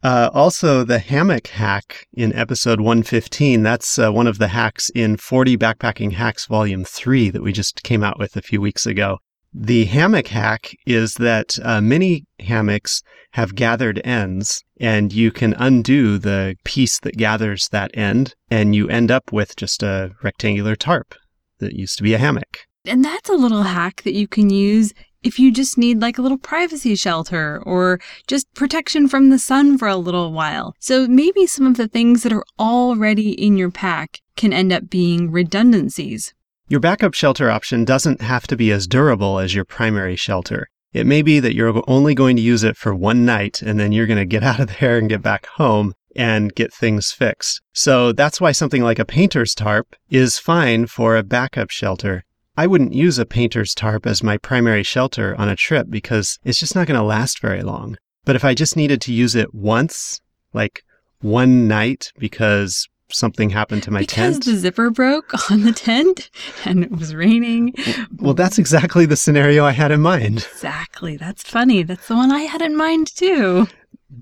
Uh, 0.02 0.30
also, 0.34 0.84
the 0.84 1.00
hammock 1.00 1.48
hack 1.48 2.08
in 2.14 2.34
episode 2.34 2.80
115. 2.80 3.64
That's 3.64 4.00
uh, 4.00 4.12
one 4.12 4.28
of 4.28 4.38
the 4.38 4.48
hacks 4.48 4.90
in 4.92 5.18
40 5.18 5.58
Backpacking 5.58 6.14
Hacks 6.14 6.46
Volume 6.46 6.86
3 6.86 7.30
that 7.32 7.44
we 7.44 7.52
just 7.52 7.84
came 7.84 8.04
out 8.04 8.18
with 8.18 8.38
a 8.38 8.42
few 8.42 8.62
weeks 8.62 8.86
ago. 8.86 9.18
The 9.54 9.86
hammock 9.86 10.28
hack 10.28 10.74
is 10.86 11.16
that 11.16 11.58
uh, 11.64 11.82
many 11.82 12.26
hammocks 12.40 13.02
have 13.32 13.56
gathered 13.56 14.00
ends, 14.06 14.64
and 14.80 15.12
you 15.12 15.32
can 15.32 15.54
undo 15.54 16.18
the 16.18 16.56
piece 16.64 17.00
that 17.00 17.18
gathers 17.18 17.68
that 17.72 17.92
end, 17.94 18.36
and 18.50 18.76
you 18.76 18.88
end 18.88 19.12
up 19.12 19.34
with 19.34 19.56
just 19.56 19.84
a 19.84 20.12
rectangular 20.24 20.76
tarp 20.76 21.16
that 21.60 21.74
used 21.74 21.98
to 21.98 22.04
be 22.04 22.14
a 22.14 22.20
hammock. 22.20 22.60
And 22.86 23.04
that's 23.04 23.30
a 23.30 23.34
little 23.34 23.64
hack 23.64 24.04
that 24.04 24.14
you 24.14 24.28
can 24.28 24.50
use 24.50 24.94
if 25.24 25.40
you 25.40 25.52
just 25.52 25.78
need 25.78 26.02
like 26.02 26.18
a 26.18 26.22
little 26.22 26.38
privacy 26.38 26.96
shelter 26.96 27.62
or 27.66 28.00
just 28.28 28.52
protection 28.54 29.08
from 29.08 29.30
the 29.30 29.40
sun 29.40 29.78
for 29.78 29.88
a 29.88 29.96
little 29.96 30.32
while. 30.32 30.76
So 30.80 31.08
maybe 31.08 31.46
some 31.46 31.66
of 31.66 31.78
the 31.78 31.88
things 31.88 32.24
that 32.24 32.34
are 32.34 32.46
already 32.58 33.32
in 33.32 33.58
your 33.58 33.72
pack 33.72 34.22
can 34.36 34.54
end 34.54 34.72
up 34.72 34.90
being 34.90 35.32
redundancies. 35.32 36.34
Your 36.68 36.80
backup 36.80 37.14
shelter 37.14 37.50
option 37.50 37.84
doesn't 37.84 38.22
have 38.22 38.48
to 38.48 38.56
be 38.56 38.72
as 38.72 38.88
durable 38.88 39.40
as 39.40 39.56
your 39.56 39.66
primary 39.66 40.16
shelter. 40.16 40.70
It 40.94 41.06
may 41.06 41.22
be 41.22 41.40
that 41.40 41.56
you're 41.56 41.84
only 41.88 42.16
going 42.16 42.36
to 42.36 42.42
use 42.42 42.64
it 42.64 42.78
for 42.78 42.96
one 42.96 43.26
night 43.26 43.62
and 43.62 43.80
then 43.80 43.92
you're 43.92 44.08
going 44.08 44.18
to 44.18 44.26
get 44.26 44.44
out 44.50 44.60
of 44.60 44.80
there 44.80 44.98
and 44.98 45.10
get 45.10 45.22
back 45.22 45.46
home 45.48 45.94
and 46.16 46.54
get 46.56 46.74
things 46.74 47.12
fixed. 47.12 47.62
So 47.74 48.12
that's 48.12 48.42
why 48.42 48.52
something 48.52 48.84
like 48.84 49.00
a 49.00 49.06
painter's 49.06 49.54
tarp 49.54 49.96
is 50.10 50.40
fine 50.40 50.88
for 50.88 51.16
a 51.16 51.24
backup 51.24 51.70
shelter. 51.70 52.24
I 52.58 52.68
wouldn't 52.68 52.94
use 52.94 53.18
a 53.20 53.26
painter's 53.26 53.74
tarp 53.74 54.06
as 54.06 54.22
my 54.24 54.38
primary 54.38 54.84
shelter 54.84 55.36
on 55.38 55.48
a 55.50 55.56
trip 55.56 55.88
because 55.90 56.38
it's 56.44 56.60
just 56.60 56.76
not 56.76 56.88
going 56.88 57.00
to 57.00 57.06
last 57.06 57.40
very 57.40 57.62
long. 57.62 57.98
But 58.26 58.36
if 58.36 58.44
I 58.44 58.54
just 58.54 58.76
needed 58.76 59.02
to 59.02 59.14
use 59.14 59.34
it 59.36 59.54
once, 59.54 60.20
like 60.54 60.84
one 61.22 61.68
night 61.68 62.12
because 62.18 62.88
something 63.12 63.50
happened 63.50 63.82
to 63.84 63.92
my 63.92 64.02
because 64.02 64.34
tent. 64.34 64.46
the 64.46 64.56
zipper 64.56 64.90
broke 64.92 65.52
on 65.52 65.62
the 65.64 65.72
tent 65.72 66.30
and 66.66 66.84
it 66.84 66.92
was 66.92 67.16
raining. 67.16 67.74
Well, 68.18 68.34
that's 68.34 68.60
exactly 68.60 69.06
the 69.06 69.16
scenario 69.16 69.66
I 69.66 69.72
had 69.72 69.92
in 69.92 70.02
mind. 70.02 70.48
Exactly. 70.52 71.18
That's 71.18 71.44
funny. 71.44 71.84
That's 71.84 72.08
the 72.08 72.16
one 72.16 72.32
I 72.32 72.42
had 72.42 72.62
in 72.62 72.76
mind 72.76 73.16
too. 73.16 73.68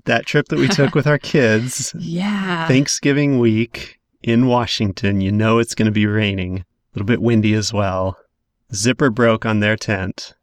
That 0.04 0.26
trip 0.26 0.48
that 0.48 0.58
we 0.58 0.68
took 0.68 0.94
with 0.94 1.06
our 1.06 1.18
kids, 1.18 1.94
Yeah. 1.98 2.66
Thanksgiving 2.68 3.38
week 3.38 3.98
in 4.22 4.46
Washington, 4.46 5.20
you 5.20 5.32
know 5.32 5.58
it's 5.58 5.74
going 5.74 5.86
to 5.86 5.92
be 5.92 6.06
raining, 6.06 6.64
little 6.98 7.06
bit 7.06 7.22
windy 7.22 7.54
as 7.54 7.72
well. 7.72 8.18
Zipper 8.74 9.08
broke 9.08 9.46
on 9.46 9.60
their 9.60 9.76
tent, 9.76 10.34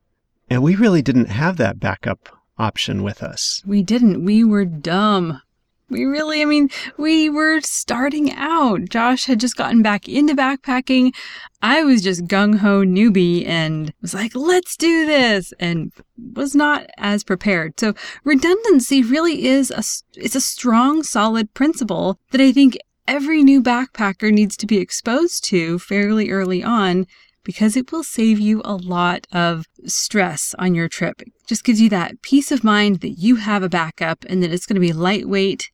and 0.49 0.63
we 0.63 0.73
really 0.75 1.01
didn't 1.01 1.25
have 1.29 1.57
that 1.57 1.81
backup 1.81 2.29
option 2.57 3.03
with 3.03 3.21
us. 3.21 3.61
we 3.65 3.83
didn't. 3.83 4.23
We 4.23 4.45
were 4.45 4.63
dumb. 4.63 5.41
We 5.89 6.05
really, 6.05 6.41
I 6.41 6.45
mean, 6.45 6.69
we 6.97 7.29
were 7.29 7.59
starting 7.59 8.31
out. 8.31 8.87
Josh 8.89 9.25
had 9.25 9.41
just 9.41 9.57
gotten 9.57 9.83
back 9.83 10.07
into 10.07 10.33
backpacking. 10.33 11.13
I 11.61 11.83
was 11.83 12.01
just 12.01 12.25
gung 12.25 12.59
ho 12.59 12.83
newbie 12.83 13.45
and 13.45 13.93
was 14.01 14.13
like, 14.13 14.33
let's 14.33 14.77
do 14.77 15.05
this 15.05 15.53
and 15.59 15.91
was 16.33 16.55
not 16.55 16.89
as 16.97 17.25
prepared. 17.25 17.77
So 17.79 17.93
redundancy 18.23 19.03
really 19.03 19.45
is 19.45 19.69
a, 19.69 19.83
it's 20.19 20.35
a 20.35 20.41
strong, 20.41 21.03
solid 21.03 21.53
principle 21.53 22.17
that 22.31 22.41
I 22.41 22.53
think 22.53 22.77
every 23.07 23.43
new 23.43 23.61
backpacker 23.61 24.31
needs 24.31 24.57
to 24.57 24.65
be 24.65 24.77
exposed 24.77 25.43
to 25.45 25.79
fairly 25.79 26.29
early 26.31 26.63
on 26.63 27.05
because 27.43 27.77
it 27.77 27.91
will 27.91 28.03
save 28.03 28.39
you 28.39 28.61
a 28.65 28.75
lot 28.75 29.27
of 29.31 29.65
stress 29.85 30.55
on 30.57 30.75
your 30.75 30.89
trip. 30.89 31.21
It 31.21 31.31
just 31.47 31.63
gives 31.63 31.79
you 31.79 31.89
that 31.89 32.21
peace 32.21 32.51
of 32.51 32.63
mind 32.63 33.01
that 33.01 33.19
you 33.19 33.37
have 33.37 33.63
a 33.63 33.69
backup 33.69 34.25
and 34.27 34.41
that 34.43 34.51
it's 34.51 34.65
going 34.65 34.75
to 34.75 34.79
be 34.81 34.93
lightweight 34.93 35.69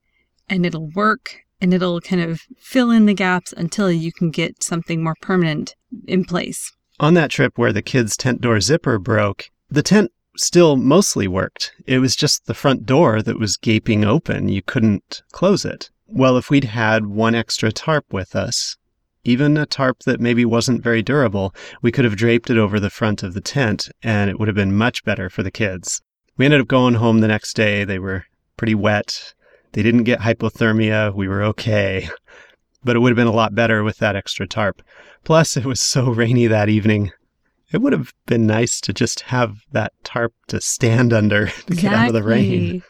and 0.49 0.65
it'll 0.65 0.89
work 0.89 1.37
and 1.61 1.73
it'll 1.73 2.01
kind 2.01 2.21
of 2.21 2.41
fill 2.57 2.91
in 2.91 3.05
the 3.05 3.13
gaps 3.13 3.53
until 3.53 3.91
you 3.91 4.11
can 4.11 4.31
get 4.31 4.63
something 4.63 5.03
more 5.03 5.15
permanent 5.21 5.75
in 6.07 6.25
place. 6.25 6.71
On 6.99 7.13
that 7.13 7.31
trip 7.31 7.57
where 7.57 7.73
the 7.73 7.81
kids' 7.81 8.17
tent 8.17 8.41
door 8.41 8.59
zipper 8.59 8.99
broke, 8.99 9.49
the 9.69 9.83
tent 9.83 10.11
still 10.35 10.75
mostly 10.75 11.27
worked. 11.27 11.71
It 11.85 11.99
was 11.99 12.15
just 12.15 12.45
the 12.45 12.53
front 12.53 12.85
door 12.85 13.21
that 13.21 13.39
was 13.39 13.57
gaping 13.57 14.03
open. 14.03 14.49
You 14.49 14.61
couldn't 14.61 15.21
close 15.31 15.65
it. 15.65 15.89
Well, 16.13 16.35
if 16.35 16.49
we'd 16.49 16.65
had 16.65 17.05
one 17.05 17.35
extra 17.35 17.71
tarp 17.71 18.05
with 18.11 18.35
us, 18.35 18.75
even 19.23 19.55
a 19.55 19.65
tarp 19.65 19.99
that 19.99 20.19
maybe 20.19 20.43
wasn't 20.43 20.83
very 20.83 21.01
durable, 21.01 21.55
we 21.81 21.91
could 21.91 22.03
have 22.03 22.17
draped 22.17 22.49
it 22.49 22.57
over 22.57 22.79
the 22.79 22.89
front 22.89 23.23
of 23.23 23.33
the 23.33 23.39
tent 23.39 23.89
and 24.03 24.29
it 24.29 24.37
would 24.37 24.49
have 24.49 24.55
been 24.55 24.75
much 24.75 25.05
better 25.05 25.29
for 25.29 25.41
the 25.41 25.51
kids. 25.51 26.01
We 26.35 26.45
ended 26.45 26.59
up 26.59 26.67
going 26.67 26.95
home 26.95 27.19
the 27.19 27.29
next 27.29 27.55
day. 27.55 27.85
They 27.85 27.97
were 27.97 28.25
pretty 28.57 28.75
wet. 28.75 29.33
They 29.71 29.83
didn't 29.83 30.03
get 30.03 30.19
hypothermia. 30.19 31.13
We 31.15 31.27
were 31.27 31.43
okay. 31.43 32.09
But 32.83 32.95
it 32.95 32.99
would 32.99 33.11
have 33.11 33.15
been 33.15 33.27
a 33.27 33.31
lot 33.31 33.53
better 33.53 33.83
with 33.83 33.99
that 33.99 34.15
extra 34.15 34.47
tarp. 34.47 34.81
Plus, 35.23 35.55
it 35.55 35.67
was 35.67 35.79
so 35.79 36.09
rainy 36.09 36.47
that 36.47 36.67
evening. 36.67 37.11
It 37.71 37.77
would 37.77 37.93
have 37.93 38.11
been 38.25 38.47
nice 38.47 38.81
to 38.81 38.91
just 38.91 39.19
have 39.19 39.57
that 39.71 39.93
tarp 40.03 40.33
to 40.47 40.59
stand 40.61 41.13
under 41.13 41.45
to 41.67 41.75
get 41.75 41.93
out 41.93 42.07
of 42.07 42.13
the 42.13 42.23
rain. 42.23 42.81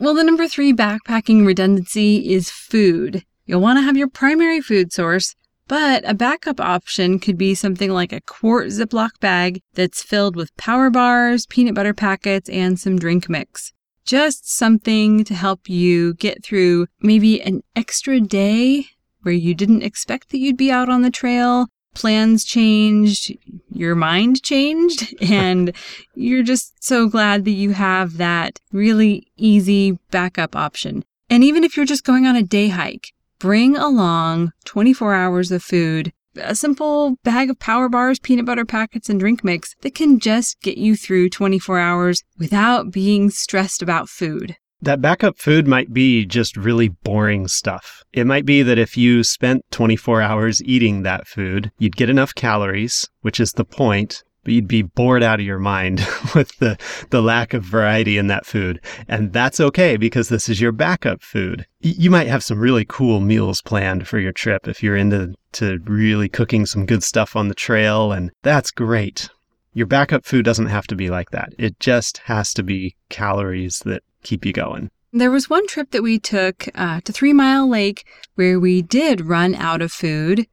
Well, 0.00 0.14
the 0.14 0.22
number 0.22 0.46
three 0.46 0.72
backpacking 0.72 1.44
redundancy 1.44 2.32
is 2.32 2.50
food. 2.50 3.24
You'll 3.46 3.60
want 3.60 3.78
to 3.78 3.82
have 3.82 3.96
your 3.96 4.08
primary 4.08 4.60
food 4.60 4.92
source, 4.92 5.34
but 5.66 6.08
a 6.08 6.14
backup 6.14 6.60
option 6.60 7.18
could 7.18 7.36
be 7.36 7.56
something 7.56 7.90
like 7.90 8.12
a 8.12 8.20
quart 8.20 8.68
Ziploc 8.68 9.18
bag 9.18 9.60
that's 9.74 10.00
filled 10.00 10.36
with 10.36 10.56
power 10.56 10.88
bars, 10.88 11.46
peanut 11.46 11.74
butter 11.74 11.94
packets, 11.94 12.48
and 12.48 12.78
some 12.78 12.96
drink 12.96 13.28
mix. 13.28 13.72
Just 14.04 14.48
something 14.48 15.24
to 15.24 15.34
help 15.34 15.68
you 15.68 16.14
get 16.14 16.44
through 16.44 16.86
maybe 17.00 17.42
an 17.42 17.64
extra 17.74 18.20
day 18.20 18.86
where 19.22 19.34
you 19.34 19.52
didn't 19.52 19.82
expect 19.82 20.30
that 20.30 20.38
you'd 20.38 20.56
be 20.56 20.70
out 20.70 20.88
on 20.88 21.02
the 21.02 21.10
trail. 21.10 21.66
Plans 21.98 22.44
changed, 22.44 23.36
your 23.72 23.96
mind 23.96 24.40
changed, 24.44 25.12
and 25.20 25.72
you're 26.14 26.44
just 26.44 26.72
so 26.82 27.08
glad 27.08 27.44
that 27.44 27.50
you 27.50 27.72
have 27.72 28.18
that 28.18 28.60
really 28.70 29.26
easy 29.36 29.98
backup 30.12 30.54
option. 30.54 31.04
And 31.28 31.42
even 31.42 31.64
if 31.64 31.76
you're 31.76 31.86
just 31.86 32.04
going 32.04 32.24
on 32.24 32.36
a 32.36 32.42
day 32.44 32.68
hike, 32.68 33.12
bring 33.40 33.76
along 33.76 34.52
24 34.64 35.12
hours 35.12 35.50
of 35.50 35.60
food, 35.64 36.12
a 36.36 36.54
simple 36.54 37.16
bag 37.24 37.50
of 37.50 37.58
power 37.58 37.88
bars, 37.88 38.20
peanut 38.20 38.46
butter 38.46 38.64
packets, 38.64 39.10
and 39.10 39.18
drink 39.18 39.42
mix 39.42 39.74
that 39.80 39.96
can 39.96 40.20
just 40.20 40.60
get 40.60 40.78
you 40.78 40.94
through 40.94 41.30
24 41.30 41.80
hours 41.80 42.22
without 42.38 42.92
being 42.92 43.28
stressed 43.28 43.82
about 43.82 44.08
food. 44.08 44.56
That 44.80 45.00
backup 45.00 45.38
food 45.38 45.66
might 45.66 45.92
be 45.92 46.24
just 46.24 46.56
really 46.56 46.88
boring 46.88 47.48
stuff. 47.48 48.04
It 48.12 48.26
might 48.26 48.46
be 48.46 48.62
that 48.62 48.78
if 48.78 48.96
you 48.96 49.24
spent 49.24 49.64
24 49.72 50.22
hours 50.22 50.62
eating 50.62 51.02
that 51.02 51.26
food, 51.26 51.72
you'd 51.78 51.96
get 51.96 52.10
enough 52.10 52.34
calories, 52.34 53.08
which 53.22 53.40
is 53.40 53.52
the 53.52 53.64
point, 53.64 54.22
but 54.44 54.54
you'd 54.54 54.68
be 54.68 54.82
bored 54.82 55.22
out 55.22 55.40
of 55.40 55.46
your 55.46 55.58
mind 55.58 55.98
with 56.34 56.56
the, 56.58 56.78
the 57.10 57.20
lack 57.20 57.54
of 57.54 57.64
variety 57.64 58.18
in 58.18 58.28
that 58.28 58.46
food. 58.46 58.80
And 59.08 59.32
that's 59.32 59.60
okay 59.60 59.96
because 59.96 60.28
this 60.28 60.48
is 60.48 60.60
your 60.60 60.72
backup 60.72 61.22
food. 61.22 61.66
You 61.80 62.10
might 62.10 62.28
have 62.28 62.44
some 62.44 62.60
really 62.60 62.86
cool 62.88 63.20
meals 63.20 63.60
planned 63.60 64.06
for 64.06 64.18
your 64.18 64.32
trip 64.32 64.68
if 64.68 64.82
you're 64.82 64.96
into 64.96 65.34
to 65.52 65.78
really 65.84 66.28
cooking 66.28 66.66
some 66.66 66.86
good 66.86 67.02
stuff 67.02 67.34
on 67.34 67.48
the 67.48 67.54
trail, 67.54 68.12
and 68.12 68.30
that's 68.42 68.70
great. 68.70 69.28
Your 69.72 69.86
backup 69.86 70.24
food 70.24 70.44
doesn't 70.44 70.66
have 70.66 70.86
to 70.88 70.96
be 70.96 71.10
like 71.10 71.30
that. 71.30 71.52
It 71.58 71.78
just 71.80 72.18
has 72.18 72.52
to 72.54 72.62
be 72.62 72.96
calories 73.08 73.80
that 73.80 74.02
keep 74.22 74.44
you 74.44 74.52
going. 74.52 74.90
There 75.12 75.30
was 75.30 75.48
one 75.48 75.66
trip 75.66 75.90
that 75.92 76.02
we 76.02 76.18
took 76.18 76.68
uh, 76.74 77.00
to 77.02 77.12
Three 77.12 77.32
Mile 77.32 77.68
Lake 77.68 78.06
where 78.34 78.60
we 78.60 78.82
did 78.82 79.22
run 79.22 79.54
out 79.54 79.80
of 79.80 79.90
food. 79.90 80.46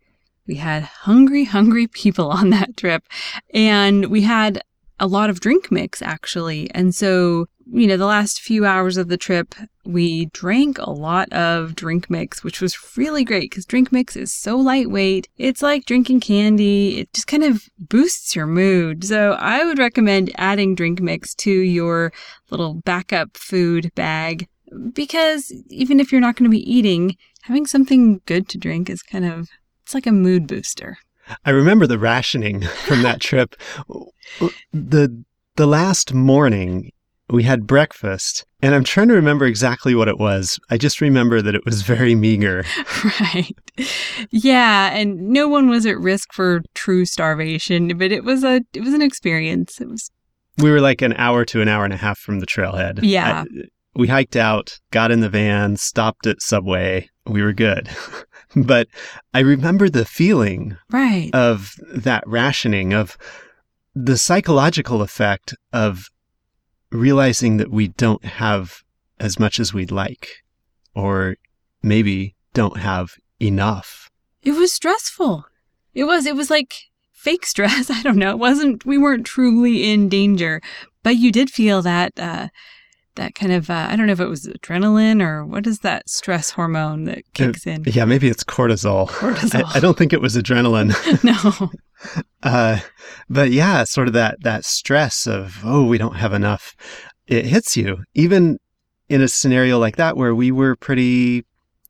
We 0.47 0.55
had 0.55 0.83
hungry, 0.83 1.43
hungry 1.43 1.87
people 2.01 2.29
on 2.29 2.51
that 2.51 2.77
trip, 2.77 3.03
and 3.53 4.05
we 4.05 4.21
had 4.21 4.61
a 4.99 5.07
lot 5.07 5.29
of 5.29 5.41
drink 5.41 5.71
mix 5.71 6.01
actually. 6.01 6.71
And 6.71 6.95
so, 6.95 7.47
you 7.71 7.87
know, 7.87 7.97
the 7.97 8.05
last 8.05 8.41
few 8.41 8.65
hours 8.65 8.97
of 8.97 9.07
the 9.07 9.17
trip, 9.17 9.55
we 9.83 10.25
drank 10.27 10.77
a 10.77 10.89
lot 10.89 11.31
of 11.33 11.75
drink 11.75 12.09
mix, 12.09 12.43
which 12.43 12.61
was 12.61 12.77
really 12.97 13.23
great 13.23 13.49
because 13.49 13.65
drink 13.65 13.91
mix 13.91 14.15
is 14.15 14.31
so 14.31 14.57
lightweight. 14.57 15.27
It's 15.37 15.61
like 15.61 15.85
drinking 15.85 16.19
candy. 16.19 16.99
It 16.99 17.13
just 17.13 17.27
kind 17.27 17.43
of 17.43 17.63
boosts 17.77 18.35
your 18.35 18.45
mood. 18.45 19.03
So 19.03 19.33
I 19.33 19.63
would 19.65 19.79
recommend 19.79 20.31
adding 20.35 20.75
drink 20.75 21.01
mix 21.01 21.33
to 21.35 21.51
your 21.51 22.13
little 22.49 22.75
backup 22.75 23.35
food 23.35 23.91
bag 23.95 24.47
because 24.93 25.51
even 25.69 25.99
if 25.99 26.11
you're 26.11 26.21
not 26.21 26.35
going 26.35 26.49
to 26.49 26.55
be 26.55 26.71
eating, 26.71 27.15
having 27.43 27.65
something 27.65 28.21
good 28.25 28.47
to 28.49 28.57
drink 28.57 28.89
is 28.89 29.01
kind 29.01 29.25
of 29.25 29.49
it's 29.83 29.93
like 29.93 30.07
a 30.07 30.11
mood 30.11 30.47
booster. 30.47 30.97
I 31.43 31.51
remember 31.51 31.87
the 31.87 31.99
rationing 31.99 32.61
from 32.61 33.01
that 33.03 33.21
trip. 33.21 33.55
The 34.73 35.23
the 35.55 35.67
last 35.67 36.13
morning 36.13 36.91
we 37.29 37.43
had 37.43 37.67
breakfast 37.67 38.45
and 38.65 38.73
I'm 38.73 38.83
trying 38.83 39.09
to 39.09 39.13
remember 39.13 39.45
exactly 39.45 39.93
what 39.93 40.07
it 40.07 40.17
was. 40.17 40.59
I 40.71 40.77
just 40.77 40.99
remember 40.99 41.39
that 41.39 41.53
it 41.53 41.65
was 41.65 41.83
very 41.83 42.15
meager. 42.15 42.63
right. 43.19 43.55
Yeah, 44.31 44.91
and 44.91 45.29
no 45.29 45.47
one 45.47 45.69
was 45.69 45.85
at 45.85 45.99
risk 45.99 46.33
for 46.33 46.63
true 46.73 47.05
starvation, 47.05 47.95
but 47.97 48.11
it 48.11 48.23
was 48.23 48.43
a 48.43 48.61
it 48.73 48.81
was 48.81 48.93
an 48.93 49.03
experience. 49.03 49.79
It 49.79 49.87
was 49.87 50.09
We 50.57 50.71
were 50.71 50.81
like 50.81 51.03
an 51.03 51.13
hour 51.13 51.45
to 51.45 51.61
an 51.61 51.67
hour 51.67 51.83
and 51.83 51.93
a 51.93 51.97
half 51.97 52.17
from 52.17 52.39
the 52.39 52.47
trailhead. 52.47 53.01
Yeah. 53.03 53.43
I- 53.43 53.67
we 53.97 54.07
hiked 54.07 54.35
out, 54.35 54.79
got 54.91 55.11
in 55.11 55.21
the 55.21 55.29
van, 55.29 55.77
stopped 55.77 56.27
at 56.27 56.41
Subway. 56.41 57.09
We 57.27 57.41
were 57.41 57.53
good. 57.53 57.87
but 58.55 58.87
I 59.33 59.39
remember 59.39 59.89
the 59.89 60.05
feeling 60.05 60.75
right. 60.91 61.29
of 61.33 61.75
that 61.93 62.23
rationing 62.27 62.93
of 62.93 63.15
the 63.93 64.17
psychological 64.17 65.01
effect 65.01 65.55
of 65.71 66.09
realizing 66.91 67.57
that 67.57 67.71
we 67.71 67.89
don't 67.89 68.23
have 68.25 68.83
as 69.19 69.39
much 69.39 69.59
as 69.59 69.73
we'd 69.73 69.91
like, 69.91 70.43
or 70.93 71.37
maybe 71.81 72.35
don't 72.53 72.77
have 72.77 73.15
enough. 73.41 74.09
It 74.43 74.51
was 74.51 74.71
stressful. 74.71 75.45
It 75.93 76.03
was, 76.05 76.25
it 76.25 76.35
was 76.35 76.49
like 76.49 76.75
fake 77.11 77.45
stress. 77.45 77.89
I 77.89 78.01
don't 78.01 78.17
know. 78.17 78.31
It 78.31 78.39
wasn't, 78.39 78.85
we 78.85 78.97
weren't 78.97 79.25
truly 79.25 79.91
in 79.91 80.09
danger, 80.09 80.61
but 81.03 81.17
you 81.17 81.31
did 81.31 81.49
feel 81.49 81.81
that, 81.81 82.19
uh, 82.19 82.49
that 83.15 83.35
kind 83.35 83.51
of, 83.51 83.69
uh, 83.69 83.87
I 83.89 83.95
don't 83.95 84.07
know 84.07 84.13
if 84.13 84.19
it 84.19 84.27
was 84.29 84.47
adrenaline 84.47 85.21
or 85.21 85.45
what 85.45 85.65
is 85.67 85.79
that 85.79 86.09
stress 86.09 86.51
hormone 86.51 87.05
that 87.05 87.23
kicks 87.33 87.65
in? 87.65 87.83
Yeah, 87.85 88.05
maybe 88.05 88.27
it's 88.27 88.43
cortisol. 88.43 89.07
Cortisol. 89.09 89.63
I, 89.65 89.77
I 89.77 89.79
don't 89.79 89.97
think 89.97 90.13
it 90.13 90.21
was 90.21 90.35
adrenaline. 90.35 90.93
no. 91.23 91.71
Uh, 92.43 92.79
but 93.29 93.49
yeah, 93.49 93.83
sort 93.83 94.07
of 94.07 94.13
that 94.13 94.37
that 94.43 94.63
stress 94.63 95.25
of 95.25 95.61
oh, 95.63 95.85
we 95.85 95.97
don't 95.97 96.17
have 96.17 96.33
enough. 96.33 96.75
It 97.25 97.45
hits 97.45 97.75
you 97.75 98.03
even 98.13 98.59
in 99.09 99.21
a 99.21 99.27
scenario 99.27 99.79
like 99.79 99.95
that 99.95 100.15
where 100.15 100.35
we 100.35 100.51
were 100.51 100.75
pretty 100.75 101.45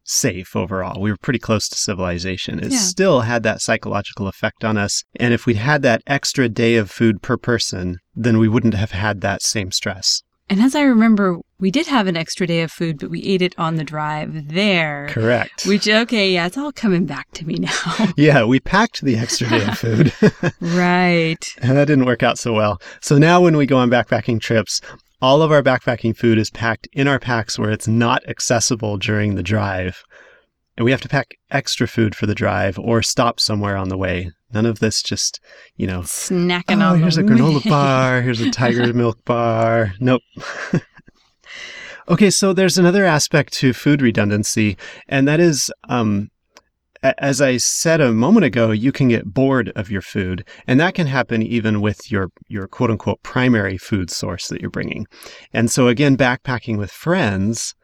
safe 0.06 0.56
overall. 0.56 1.02
We 1.02 1.12
were 1.12 1.18
pretty 1.18 1.40
close 1.40 1.68
to 1.70 1.76
civilization. 1.78 2.60
It 2.60 2.72
Yeah. 2.72 2.78
still 2.78 3.22
had 3.22 3.44
that 3.44 3.62
psychological 3.62 4.28
effect 4.28 4.64
on 4.64 4.78
us. 4.78 5.04
And 5.20 5.34
if 5.34 5.46
we'd 5.46 5.58
had 5.58 5.82
that 5.82 6.02
extra 6.08 6.48
day 6.48 6.76
of 6.76 6.92
food 6.92 7.22
per 7.22 7.36
person, 7.36 7.98
then 8.16 8.38
we 8.38 8.48
wouldn't 8.48 8.76
have 8.76 8.92
had 8.92 9.20
that 9.22 9.42
same 9.42 9.72
stress. 9.72 10.22
And 10.48 10.62
as 10.62 10.76
I 10.76 10.82
remember, 10.82 11.40
we 11.60 11.72
did 11.72 11.88
have 11.88 12.06
an 12.06 12.16
extra 12.16 12.46
day 12.46 12.62
of 12.62 12.72
food, 12.72 13.00
but 13.00 13.10
we 13.10 13.24
ate 13.24 13.42
it 13.42 13.56
on 13.58 13.76
the 13.76 13.84
drive 13.84 14.50
there. 14.50 15.08
Correct. 15.10 15.66
Which, 15.66 15.88
okay, 15.88 16.32
yeah, 16.32 16.46
it's 16.46 16.58
all 16.58 16.72
coming 16.72 17.06
back 17.06 17.32
to 17.34 17.46
me 17.48 17.56
now. 17.56 18.08
yeah, 18.18 18.44
we 18.44 18.60
packed 18.60 19.02
the 19.02 19.18
extra 19.18 19.50
day 19.50 19.66
of 19.66 19.78
food. 19.78 20.14
right. 20.62 21.44
And 21.62 21.78
that 21.78 21.88
didn't 21.88 22.06
work 22.06 22.22
out 22.22 22.38
so 22.38 22.54
well. 22.54 22.80
So 23.02 23.18
now 23.18 23.42
when 23.42 23.58
we 23.58 23.66
go 23.66 23.78
on 23.78 23.90
backpacking 23.90 24.40
trips, 24.40 24.82
all 25.22 25.42
of 25.42 25.52
our 25.52 25.64
backpacking 25.64 26.16
food 26.16 26.38
is 26.38 26.52
packed 26.52 26.88
in 26.94 27.08
our 27.08 27.20
packs 27.20 27.58
where 27.58 27.72
it's 27.72 27.88
not 27.88 28.28
accessible 28.30 28.98
during 28.98 29.34
the 29.34 29.44
drive. 29.44 30.04
And 30.78 30.84
we 30.84 30.92
have 30.92 31.02
to 31.02 31.10
pack 31.10 31.36
extra 31.52 31.88
food 31.88 32.16
for 32.16 32.26
the 32.26 32.36
drive 32.36 32.78
or 32.78 33.02
stop 33.02 33.40
somewhere 33.40 33.78
on 33.78 33.90
the 33.90 33.98
way. 33.98 34.32
None 34.54 34.66
of 34.66 34.80
this 34.80 35.02
just, 35.02 35.40
you 35.78 35.88
know, 35.88 36.02
Snacking 36.02 36.84
oh, 36.84 36.94
on 36.94 37.00
here's 37.00 37.18
a 37.18 37.24
granola 37.24 37.68
bar, 37.70 38.22
here's 38.22 38.42
a 38.42 38.52
tiger 38.52 38.94
milk 38.94 39.24
bar. 39.26 39.94
Nope. 40.00 40.22
okay, 42.10 42.30
so 42.30 42.54
there's 42.54 42.78
another 42.78 43.06
aspect 43.06 43.54
to 43.54 43.74
food 43.74 44.02
redundancy, 44.02 44.78
and 45.08 45.28
that 45.28 45.40
is 45.40 45.72
um, 45.88 46.30
a- 47.04 47.24
as 47.24 47.42
I 47.42 47.58
said 47.58 48.02
a 48.02 48.12
moment 48.12 48.46
ago, 48.46 48.72
you 48.72 48.92
can 48.92 49.08
get 49.08 49.34
bored 49.34 49.72
of 49.76 49.90
your 49.90 50.02
food, 50.02 50.46
and 50.68 50.80
that 50.80 50.96
can 50.96 51.08
happen 51.08 51.42
even 51.42 51.80
with 51.80 52.12
your 52.12 52.30
your 52.48 52.68
quote 52.68 52.92
unquote 52.92 53.24
primary 53.24 53.78
food 53.78 54.10
source 54.10 54.48
that 54.50 54.62
you're 54.62 54.70
bringing. 54.70 55.08
And 55.54 55.72
so 55.72 55.88
again, 55.88 56.18
backpacking 56.18 56.78
with 56.78 56.92
friends 56.92 57.76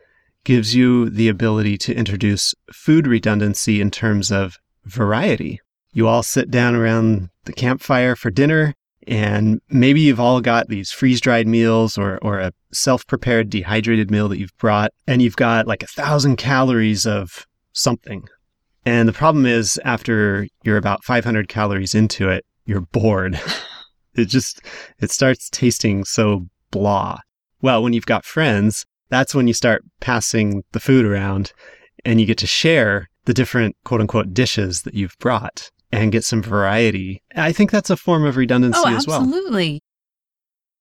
gives 0.44 0.76
you 0.76 1.10
the 1.10 1.28
ability 1.28 1.78
to 1.78 1.96
introduce 1.96 2.54
food 2.74 3.08
redundancy 3.08 3.82
in 3.82 3.92
terms 3.92 4.32
of 4.32 4.58
variety. 4.86 5.60
You 5.94 6.08
all 6.08 6.24
sit 6.24 6.50
down 6.50 6.76
around 6.76 7.30
the 7.46 7.54
campfire 7.54 8.16
for 8.16 8.32
dinner, 8.32 8.74
and 9.08 9.60
maybe 9.70 10.02
you've 10.02 10.20
all 10.20 10.42
got 10.42 10.68
these 10.68 10.92
freeze 10.92 11.22
dried 11.22 11.48
meals 11.48 11.98
or, 11.98 12.18
or 12.22 12.40
a 12.40 12.54
self 12.74 13.06
prepared 13.08 13.50
dehydrated 13.50 14.10
meal 14.10 14.30
that 14.30 14.40
you've 14.40 14.58
brought, 14.58 14.92
and 15.08 15.22
you've 15.22 15.36
got 15.36 15.68
like 15.68 15.84
a 15.84 15.88
thousand 15.88 16.38
calories 16.38 17.06
of 17.06 17.46
something. 17.74 18.28
And 18.86 19.08
the 19.08 19.14
problem 19.14 19.46
is, 19.46 19.80
after 19.86 20.48
you're 20.64 20.78
about 20.78 21.04
500 21.04 21.48
calories 21.48 21.94
into 21.94 22.30
it, 22.30 22.46
you're 22.66 22.82
bored. 22.82 23.40
it 24.16 24.26
just, 24.26 24.62
it 25.00 25.12
starts 25.12 25.50
tasting 25.50 26.04
so 26.04 26.48
blah. 26.72 27.20
Well, 27.62 27.84
when 27.84 27.94
you've 27.94 28.08
got 28.08 28.26
friends, 28.26 28.86
that's 29.12 29.36
when 29.36 29.48
you 29.48 29.54
start 29.54 29.84
passing 30.00 30.64
the 30.72 30.80
food 30.80 31.06
around 31.06 31.54
and 32.04 32.20
you 32.20 32.26
get 32.26 32.40
to 32.40 32.48
share 32.48 33.10
the 33.26 33.34
different 33.36 33.76
quote 33.86 34.02
unquote 34.02 34.34
dishes 34.34 34.82
that 34.82 34.96
you've 34.96 35.16
brought 35.20 35.70
and 35.92 36.12
get 36.12 36.24
some 36.24 36.42
variety. 36.42 37.22
I 37.36 37.52
think 37.52 37.70
that's 37.70 37.92
a 37.92 37.98
form 37.98 38.26
of 38.26 38.38
redundancy 38.38 38.80
Oh, 38.84 38.96
as 38.96 39.06
well. 39.06 39.22
absolutely. 39.22 39.84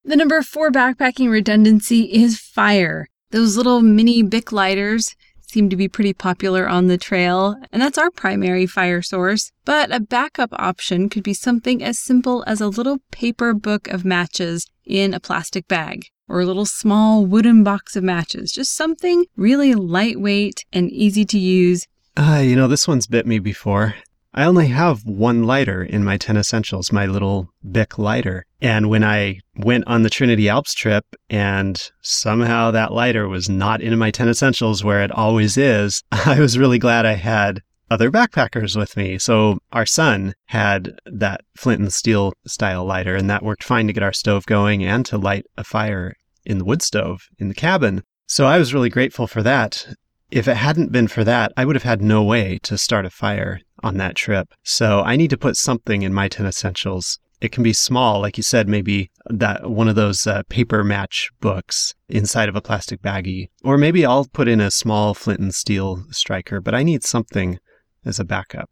The 0.04 0.16
number 0.16 0.40
four 0.40 0.70
backpacking 0.70 1.30
redundancy 1.30 2.04
is 2.04 2.40
fire. 2.40 3.06
Those 3.32 3.56
little 3.56 3.82
mini 3.82 4.22
Bic 4.22 4.50
lighters 4.50 5.14
seem 5.42 5.68
to 5.68 5.76
be 5.76 5.88
pretty 5.88 6.12
popular 6.14 6.68
on 6.68 6.86
the 6.86 6.96
trail, 6.96 7.56
and 7.72 7.82
that's 7.82 7.98
our 7.98 8.10
primary 8.10 8.66
fire 8.66 9.02
source. 9.02 9.50
But 9.64 9.92
a 9.92 10.00
backup 10.00 10.50
option 10.52 11.08
could 11.08 11.24
be 11.24 11.34
something 11.34 11.82
as 11.82 11.98
simple 11.98 12.44
as 12.46 12.60
a 12.60 12.68
little 12.68 12.98
paper 13.10 13.52
book 13.52 13.88
of 13.88 14.04
matches 14.04 14.66
in 14.86 15.12
a 15.12 15.20
plastic 15.20 15.66
bag, 15.68 16.06
or 16.30 16.40
a 16.40 16.46
little 16.46 16.64
small 16.64 17.26
wooden 17.26 17.64
box 17.64 17.96
of 17.96 18.04
matches. 18.04 18.52
Just 18.52 18.74
something 18.74 19.26
really 19.36 19.74
lightweight 19.74 20.64
and 20.72 20.90
easy 20.90 21.24
to 21.26 21.38
use. 21.38 21.86
Ah, 22.16 22.38
you 22.38 22.56
know, 22.56 22.68
this 22.68 22.86
one's 22.86 23.06
bit 23.06 23.26
me 23.26 23.38
before. 23.38 23.94
I 24.32 24.44
only 24.44 24.68
have 24.68 25.04
one 25.04 25.42
lighter 25.42 25.82
in 25.82 26.04
my 26.04 26.16
10 26.16 26.36
essentials, 26.36 26.92
my 26.92 27.04
little 27.04 27.48
Bic 27.68 27.98
lighter. 27.98 28.46
And 28.60 28.88
when 28.88 29.02
I 29.02 29.40
went 29.56 29.88
on 29.88 30.02
the 30.04 30.10
Trinity 30.10 30.48
Alps 30.48 30.72
trip 30.72 31.04
and 31.28 31.90
somehow 32.00 32.70
that 32.70 32.92
lighter 32.92 33.26
was 33.26 33.48
not 33.48 33.80
in 33.80 33.98
my 33.98 34.12
10 34.12 34.28
essentials 34.28 34.84
where 34.84 35.02
it 35.02 35.10
always 35.10 35.56
is, 35.56 36.04
I 36.12 36.38
was 36.38 36.58
really 36.58 36.78
glad 36.78 37.06
I 37.06 37.14
had 37.14 37.62
other 37.90 38.08
backpackers 38.08 38.76
with 38.76 38.96
me. 38.96 39.18
So 39.18 39.58
our 39.72 39.86
son 39.86 40.34
had 40.46 40.92
that 41.06 41.40
flint 41.56 41.80
and 41.80 41.92
steel 41.92 42.32
style 42.46 42.84
lighter 42.84 43.16
and 43.16 43.28
that 43.28 43.42
worked 43.42 43.64
fine 43.64 43.88
to 43.88 43.92
get 43.92 44.04
our 44.04 44.12
stove 44.12 44.46
going 44.46 44.84
and 44.84 45.04
to 45.06 45.18
light 45.18 45.46
a 45.56 45.64
fire 45.64 46.14
in 46.44 46.58
the 46.58 46.64
wood 46.64 46.82
stove 46.82 47.28
in 47.38 47.48
the 47.48 47.54
cabin. 47.54 48.02
So 48.26 48.46
I 48.46 48.58
was 48.58 48.72
really 48.72 48.90
grateful 48.90 49.26
for 49.26 49.42
that 49.42 49.86
if 50.30 50.46
it 50.46 50.56
hadn't 50.56 50.92
been 50.92 51.08
for 51.08 51.24
that, 51.24 51.52
I 51.56 51.64
would 51.64 51.76
have 51.76 51.82
had 51.82 52.02
no 52.02 52.22
way 52.22 52.58
to 52.62 52.78
start 52.78 53.04
a 53.04 53.10
fire 53.10 53.60
on 53.82 53.96
that 53.96 54.14
trip. 54.14 54.52
So 54.62 55.00
I 55.00 55.16
need 55.16 55.30
to 55.30 55.38
put 55.38 55.56
something 55.56 56.02
in 56.02 56.14
my 56.14 56.28
10 56.28 56.46
essentials. 56.46 57.18
It 57.40 57.52
can 57.52 57.62
be 57.62 57.72
small, 57.72 58.20
like 58.20 58.36
you 58.36 58.42
said, 58.42 58.68
maybe 58.68 59.10
that 59.28 59.70
one 59.70 59.88
of 59.88 59.94
those 59.94 60.26
uh, 60.26 60.42
paper 60.48 60.84
match 60.84 61.30
books 61.40 61.94
inside 62.08 62.48
of 62.48 62.56
a 62.56 62.60
plastic 62.60 63.00
baggie. 63.00 63.48
Or 63.64 63.78
maybe 63.78 64.04
I'll 64.04 64.26
put 64.26 64.46
in 64.46 64.60
a 64.60 64.70
small 64.70 65.14
flint 65.14 65.40
and 65.40 65.54
steel 65.54 66.04
striker, 66.10 66.60
but 66.60 66.74
I 66.74 66.82
need 66.82 67.02
something 67.02 67.58
as 68.04 68.20
a 68.20 68.24
backup. 68.24 68.70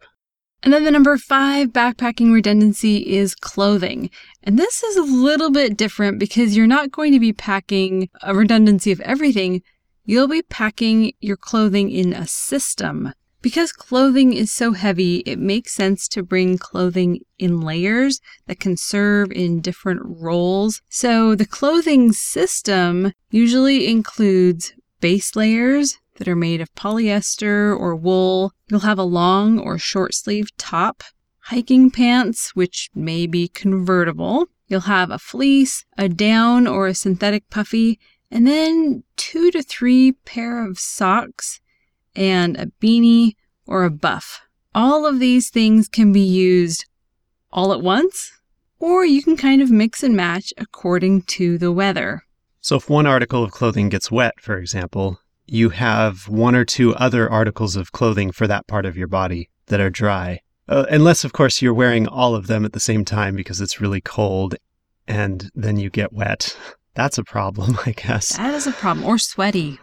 And 0.63 0.73
then 0.73 0.85
the 0.85 0.91
number 0.91 1.17
five 1.17 1.69
backpacking 1.69 2.33
redundancy 2.33 2.97
is 3.17 3.35
clothing. 3.35 4.11
And 4.43 4.59
this 4.59 4.83
is 4.83 4.97
a 4.97 5.03
little 5.03 5.51
bit 5.51 5.77
different 5.77 6.19
because 6.19 6.57
you're 6.57 6.67
not 6.67 6.91
going 6.91 7.13
to 7.13 7.21
be 7.21 7.33
packing 7.33 8.09
a 8.23 8.35
redundancy 8.35 8.91
of 8.91 9.01
everything. 9.01 9.63
You'll 10.05 10.29
be 10.29 10.43
packing 10.43 11.13
your 11.21 11.37
clothing 11.37 11.91
in 11.91 12.13
a 12.13 12.27
system. 12.27 13.13
Because 13.41 13.71
clothing 13.71 14.33
is 14.33 14.51
so 14.51 14.73
heavy, 14.73 15.19
it 15.19 15.39
makes 15.39 15.73
sense 15.73 16.09
to 16.09 16.25
bring 16.25 16.59
clothing 16.59 17.21
in 17.39 17.61
layers 17.61 18.21
that 18.47 18.59
can 18.59 18.77
serve 18.77 19.31
in 19.31 19.61
different 19.61 20.03
roles. 20.05 20.83
So 20.89 21.37
the 21.37 21.47
clothing 21.47 22.13
system 22.13 23.13
usually 23.31 23.87
includes 23.87 24.73
base 25.01 25.37
layers 25.37 25.99
that 26.19 26.29
are 26.29 26.37
made 26.37 26.61
of 26.61 26.75
polyester 26.75 27.77
or 27.77 27.97
wool. 27.97 28.53
You'll 28.69 28.81
have 28.81 28.99
a 28.99 29.05
long 29.05 29.59
or 29.59 29.79
short 29.79 30.15
sleeve 30.15 30.55
top, 30.57 31.03
hiking 31.41 31.91
pants, 31.91 32.55
which 32.55 32.91
may 32.95 33.27
be 33.27 33.49
convertible. 33.49 34.47
You'll 34.67 34.81
have 34.83 35.11
a 35.11 35.19
fleece, 35.19 35.85
a 35.97 36.09
down 36.09 36.67
or 36.67 36.87
a 36.87 36.95
synthetic 36.95 37.49
puffy, 37.49 37.99
and 38.31 38.47
then 38.47 39.05
two 39.17 39.51
to 39.53 39.63
three 39.63 40.13
pair 40.13 40.65
of 40.65 40.79
socks 40.79 41.61
and 42.15 42.57
a 42.57 42.67
beanie 42.83 43.33
or 43.67 43.85
a 43.85 43.91
buff. 43.91 44.43
All 44.75 45.07
of 45.07 45.19
these 45.19 45.49
things 45.49 45.89
can 45.89 46.13
be 46.13 46.21
used 46.21 46.85
all 47.51 47.73
at 47.73 47.81
once, 47.81 48.31
or 48.79 49.05
you 49.05 49.23
can 49.23 49.37
kind 49.37 49.63
of 49.63 49.71
mix 49.71 50.03
and 50.03 50.15
match 50.15 50.53
according 50.59 51.23
to 51.23 51.57
the 51.57 51.73
weather. 51.73 52.23
So 52.61 52.77
if 52.77 52.91
one 52.91 53.07
article 53.07 53.43
of 53.43 53.51
clothing 53.51 53.89
gets 53.89 54.11
wet, 54.11 54.35
for 54.41 54.59
example, 54.59 55.21
you 55.49 55.71
have 55.71 56.29
one 56.29 56.55
or 56.55 56.65
two 56.65 56.95
other 56.97 57.31
articles 57.31 57.77
of 57.77 57.93
clothing 57.93 58.31
for 58.31 58.47
that 58.47 58.67
part 58.67 58.87
of 58.87 58.97
your 58.97 59.09
body 59.09 59.49
that 59.67 59.81
are 59.81 59.91
dry. 59.91 60.41
Uh, 60.69 60.85
unless, 60.91 61.25
of 61.25 61.33
course, 61.33 61.63
you're 61.63 61.75
wearing 61.75 62.07
all 62.07 62.35
of 62.35 62.47
them 62.47 62.65
at 62.65 62.73
the 62.73 62.81
same 62.81 63.05
time 63.05 63.35
because 63.35 63.61
it's 63.61 63.81
really 63.81 64.01
cold 64.01 64.57
and 65.07 65.51
then 65.55 65.79
you 65.79 65.91
get 65.91 66.13
wet. 66.13 66.57
That's 66.95 67.19
a 67.19 67.25
problem, 67.25 67.79
I 67.87 67.93
guess. 67.93 68.37
That 68.37 68.55
is 68.55 68.67
a 68.67 68.73
problem. 68.73 69.07
Or 69.07 69.19
sweaty. 69.19 69.79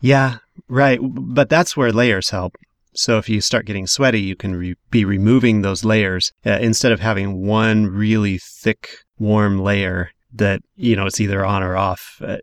Yeah, 0.00 0.38
right. 0.68 1.00
But 1.02 1.48
that's 1.48 1.76
where 1.76 1.92
layers 1.92 2.30
help. 2.30 2.56
So 2.94 3.18
if 3.18 3.28
you 3.28 3.40
start 3.40 3.66
getting 3.66 3.86
sweaty, 3.86 4.20
you 4.20 4.36
can 4.36 4.54
re- 4.54 4.76
be 4.90 5.04
removing 5.04 5.62
those 5.62 5.84
layers 5.84 6.30
uh, 6.46 6.58
instead 6.60 6.92
of 6.92 7.00
having 7.00 7.44
one 7.44 7.86
really 7.88 8.38
thick, 8.38 8.98
warm 9.18 9.58
layer 9.58 10.10
that, 10.34 10.60
you 10.76 10.94
know, 10.94 11.06
it's 11.06 11.20
either 11.20 11.44
on 11.44 11.62
or 11.62 11.76
off. 11.76 12.20
Uh, 12.24 12.36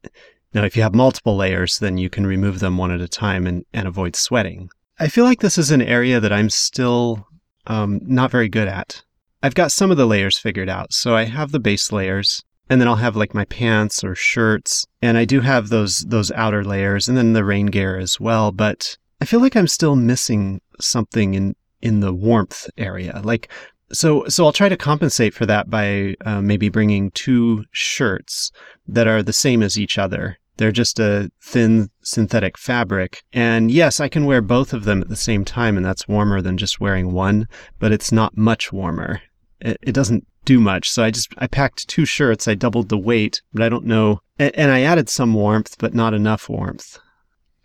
now, 0.54 0.64
if 0.64 0.76
you 0.76 0.84
have 0.84 0.94
multiple 0.94 1.38
layers, 1.38 1.80
then 1.80 1.98
you 1.98 2.10
can 2.10 2.28
remove 2.28 2.60
them 2.60 2.78
one 2.78 2.92
at 2.92 3.02
a 3.02 3.08
time 3.08 3.48
and, 3.48 3.66
and 3.74 3.88
avoid 3.88 4.16
sweating. 4.16 4.70
I 5.00 5.08
feel 5.08 5.24
like 5.24 5.40
this 5.40 5.58
is 5.58 5.72
an 5.72 5.82
area 5.82 6.20
that 6.20 6.34
I'm 6.34 6.50
still 6.50 7.26
um, 7.68 8.00
not 8.04 8.32
very 8.32 8.50
good 8.50 8.68
at. 8.68 9.04
I've 9.42 9.56
got 9.56 9.72
some 9.72 9.92
of 9.92 9.98
the 9.98 10.06
layers 10.06 10.38
figured 10.38 10.70
out. 10.70 10.94
So 10.94 11.16
I 11.16 11.24
have 11.24 11.52
the 11.52 11.60
base 11.60 11.92
layers 11.92 12.44
and 12.70 12.80
then 12.80 12.88
I'll 12.88 12.96
have 12.96 13.16
like 13.16 13.34
my 13.34 13.46
pants 13.46 14.04
or 14.04 14.14
shirts 14.14 14.86
and 15.02 15.18
I 15.18 15.26
do 15.26 15.42
have 15.42 15.70
those 15.70 16.00
those 16.00 16.32
outer 16.32 16.64
layers 16.64 17.08
and 17.08 17.18
then 17.18 17.34
the 17.34 17.44
rain 17.44 17.68
gear 17.68 17.98
as 17.98 18.20
well, 18.20 18.52
but 18.52 18.98
I 19.20 19.26
feel 19.26 19.40
like 19.40 19.56
I'm 19.56 19.68
still 19.68 19.96
missing 19.96 20.62
something 20.80 21.34
in 21.34 21.56
in 21.82 22.02
the 22.02 22.14
warmth 22.14 22.70
area. 22.78 23.22
Like 23.24 23.50
so 23.92 24.26
so 24.28 24.46
I'll 24.46 24.54
try 24.54 24.70
to 24.70 24.78
compensate 24.78 25.34
for 25.34 25.46
that 25.48 25.70
by 25.70 26.16
uh, 26.24 26.42
maybe 26.42 26.70
bringing 26.70 27.12
two 27.12 27.66
shirts 27.72 28.52
that 28.88 29.08
are 29.08 29.24
the 29.24 29.34
same 29.34 29.64
as 29.64 29.80
each 29.80 29.98
other. 29.98 30.38
They're 30.62 30.72
just 30.72 31.00
a 31.00 31.32
thin 31.42 31.90
synthetic 32.04 32.56
fabric. 32.56 33.24
And 33.34 33.72
yes, 33.72 34.00
I 34.00 34.08
can 34.08 34.26
wear 34.26 34.44
both 34.44 34.74
of 34.74 34.84
them 34.84 35.02
at 35.02 35.10
the 35.10 35.16
same 35.16 35.44
time, 35.44 35.76
and 35.76 35.84
that's 35.84 36.08
warmer 36.08 36.40
than 36.40 36.56
just 36.56 36.80
wearing 36.80 37.14
one, 37.14 37.48
but 37.80 37.92
it's 37.92 38.12
not 38.12 38.38
much 38.38 38.72
warmer. 38.72 39.24
It, 39.60 39.78
it 39.82 39.94
doesn't 39.94 40.28
do 40.46 40.60
much. 40.60 40.92
So 40.92 41.04
I 41.04 41.10
just 41.10 41.34
I 41.40 41.48
packed 41.48 41.88
two 41.88 42.06
shirts. 42.06 42.48
I 42.48 42.54
doubled 42.54 42.90
the 42.90 42.98
weight, 43.00 43.42
but 43.52 43.64
I 43.64 43.70
don't 43.70 43.86
know. 43.86 44.20
And, 44.38 44.56
and 44.56 44.72
I 44.72 44.82
added 44.82 45.10
some 45.10 45.34
warmth, 45.34 45.80
but 45.80 45.96
not 45.96 46.14
enough 46.14 46.48
warmth. 46.48 47.00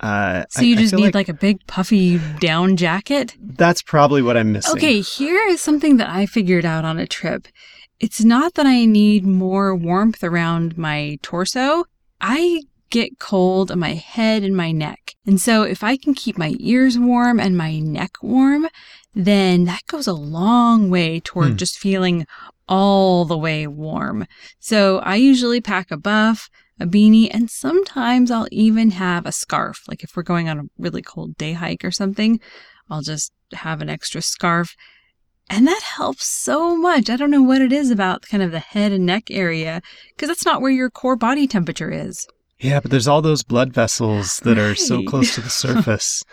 Uh, 0.00 0.44
so 0.48 0.62
you 0.62 0.76
I, 0.76 0.78
just 0.78 0.94
I 0.94 0.96
need 0.96 1.04
like, 1.04 1.14
like, 1.14 1.28
a 1.28 1.34
big 1.34 1.66
puffy 1.66 2.18
down 2.40 2.78
jacket? 2.78 3.36
That's 3.38 3.82
probably 3.82 4.22
what 4.22 4.38
I'm 4.38 4.52
missing. 4.52 4.74
Okay, 4.74 5.02
here 5.02 5.46
is 5.48 5.60
something 5.60 5.98
that 5.98 6.08
I 6.08 6.24
figured 6.24 6.64
out 6.64 6.86
on 6.86 6.98
a 6.98 7.06
trip. 7.06 7.46
It's 8.00 8.24
not 8.24 8.54
that 8.54 8.64
I 8.64 8.86
need 8.86 9.26
more 9.26 9.76
warmth 9.76 10.24
around 10.24 10.78
my 10.78 11.18
torso. 11.20 11.84
I 12.22 12.62
get 12.90 13.18
cold 13.18 13.70
on 13.70 13.78
my 13.78 13.94
head 13.94 14.42
and 14.42 14.56
my 14.56 14.72
neck. 14.72 15.14
And 15.26 15.40
so 15.40 15.62
if 15.62 15.82
I 15.82 15.96
can 15.96 16.14
keep 16.14 16.38
my 16.38 16.54
ears 16.58 16.98
warm 16.98 17.40
and 17.40 17.56
my 17.56 17.78
neck 17.78 18.22
warm, 18.22 18.68
then 19.14 19.64
that 19.64 19.86
goes 19.86 20.06
a 20.06 20.12
long 20.12 20.90
way 20.90 21.20
toward 21.20 21.52
hmm. 21.52 21.56
just 21.56 21.78
feeling 21.78 22.26
all 22.68 23.24
the 23.24 23.38
way 23.38 23.66
warm. 23.66 24.26
So 24.58 24.98
I 24.98 25.16
usually 25.16 25.60
pack 25.60 25.90
a 25.90 25.96
buff, 25.96 26.48
a 26.78 26.86
beanie, 26.86 27.30
and 27.32 27.50
sometimes 27.50 28.30
I'll 28.30 28.48
even 28.50 28.90
have 28.92 29.24
a 29.24 29.32
scarf. 29.32 29.82
Like 29.88 30.02
if 30.02 30.16
we're 30.16 30.22
going 30.22 30.48
on 30.48 30.58
a 30.58 30.64
really 30.78 31.02
cold 31.02 31.36
day 31.36 31.54
hike 31.54 31.84
or 31.84 31.90
something, 31.90 32.40
I'll 32.90 33.02
just 33.02 33.32
have 33.52 33.80
an 33.80 33.88
extra 33.88 34.22
scarf. 34.22 34.74
And 35.48 35.66
that 35.66 35.82
helps 35.82 36.26
so 36.26 36.76
much. 36.76 37.08
I 37.08 37.16
don't 37.16 37.30
know 37.30 37.42
what 37.42 37.62
it 37.62 37.72
is 37.72 37.90
about 37.90 38.22
kind 38.22 38.42
of 38.42 38.50
the 38.50 38.58
head 38.58 38.90
and 38.90 39.06
neck 39.06 39.30
area, 39.30 39.80
because 40.14 40.28
that's 40.28 40.44
not 40.44 40.60
where 40.60 40.72
your 40.72 40.90
core 40.90 41.16
body 41.16 41.46
temperature 41.46 41.90
is. 41.90 42.26
Yeah, 42.58 42.80
but 42.80 42.90
there's 42.90 43.08
all 43.08 43.22
those 43.22 43.42
blood 43.42 43.72
vessels 43.72 44.38
that 44.38 44.56
right. 44.56 44.64
are 44.64 44.74
so 44.74 45.02
close 45.02 45.34
to 45.34 45.40
the 45.40 45.50
surface. 45.64 46.24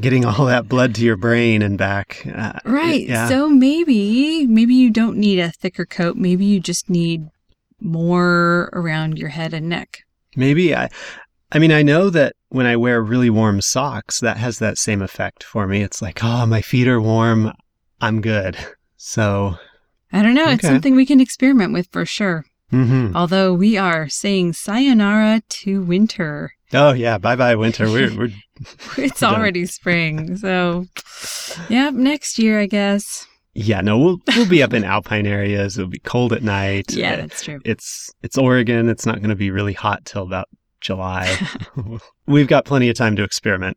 getting 0.00 0.24
all 0.24 0.46
that 0.46 0.68
blood 0.68 0.94
to 0.96 1.04
your 1.04 1.16
brain 1.16 1.62
and 1.62 1.76
back. 1.76 2.26
Uh, 2.32 2.58
right. 2.64 3.06
Yeah. 3.06 3.28
So 3.28 3.48
maybe 3.48 4.46
maybe 4.46 4.74
you 4.74 4.90
don't 4.90 5.18
need 5.18 5.38
a 5.38 5.50
thicker 5.50 5.84
coat. 5.84 6.16
Maybe 6.16 6.44
you 6.44 6.60
just 6.60 6.88
need 6.88 7.28
more 7.80 8.70
around 8.72 9.18
your 9.18 9.28
head 9.28 9.52
and 9.52 9.68
neck. 9.68 10.04
Maybe 10.36 10.74
I 10.74 10.88
I 11.52 11.58
mean 11.58 11.72
I 11.72 11.82
know 11.82 12.10
that 12.10 12.34
when 12.48 12.66
I 12.66 12.76
wear 12.76 13.02
really 13.02 13.30
warm 13.30 13.60
socks 13.60 14.20
that 14.20 14.36
has 14.36 14.58
that 14.58 14.78
same 14.78 15.02
effect 15.02 15.42
for 15.42 15.66
me. 15.66 15.82
It's 15.82 16.00
like, 16.00 16.22
"Oh, 16.22 16.46
my 16.46 16.62
feet 16.62 16.88
are 16.88 17.00
warm. 17.00 17.52
I'm 18.00 18.20
good." 18.20 18.56
So 19.06 19.58
I 20.14 20.22
don't 20.22 20.32
know. 20.32 20.44
Okay. 20.44 20.54
It's 20.54 20.62
something 20.62 20.96
we 20.96 21.04
can 21.04 21.20
experiment 21.20 21.74
with 21.74 21.88
for 21.92 22.06
sure. 22.06 22.46
Mm-hmm. 22.72 23.16
Although 23.16 23.54
we 23.54 23.76
are 23.76 24.08
saying 24.08 24.54
sayonara 24.54 25.42
to 25.48 25.82
winter. 25.82 26.52
Oh 26.72 26.92
yeah, 26.92 27.18
bye 27.18 27.36
bye 27.36 27.54
winter. 27.54 27.86
We're 27.86 28.16
we're 28.16 28.30
it's 28.98 29.22
already 29.22 29.66
spring. 29.66 30.36
So 30.36 30.86
yeah, 31.68 31.90
next 31.90 32.38
year 32.38 32.60
I 32.60 32.66
guess. 32.66 33.26
Yeah, 33.54 33.80
no, 33.80 33.98
we'll 33.98 34.18
we'll 34.36 34.48
be 34.48 34.62
up 34.62 34.74
in 34.74 34.82
alpine 34.82 35.26
areas. 35.26 35.78
It'll 35.78 35.88
be 35.88 36.00
cold 36.00 36.32
at 36.32 36.42
night. 36.42 36.92
Yeah, 36.92 37.16
that's 37.16 37.44
true. 37.44 37.60
It's 37.64 38.12
it's 38.22 38.36
Oregon. 38.36 38.88
It's 38.88 39.06
not 39.06 39.18
going 39.18 39.30
to 39.30 39.36
be 39.36 39.52
really 39.52 39.74
hot 39.74 40.04
till 40.04 40.22
about 40.22 40.48
July. 40.80 41.36
We've 42.26 42.48
got 42.48 42.64
plenty 42.64 42.88
of 42.88 42.96
time 42.96 43.14
to 43.16 43.22
experiment. 43.22 43.76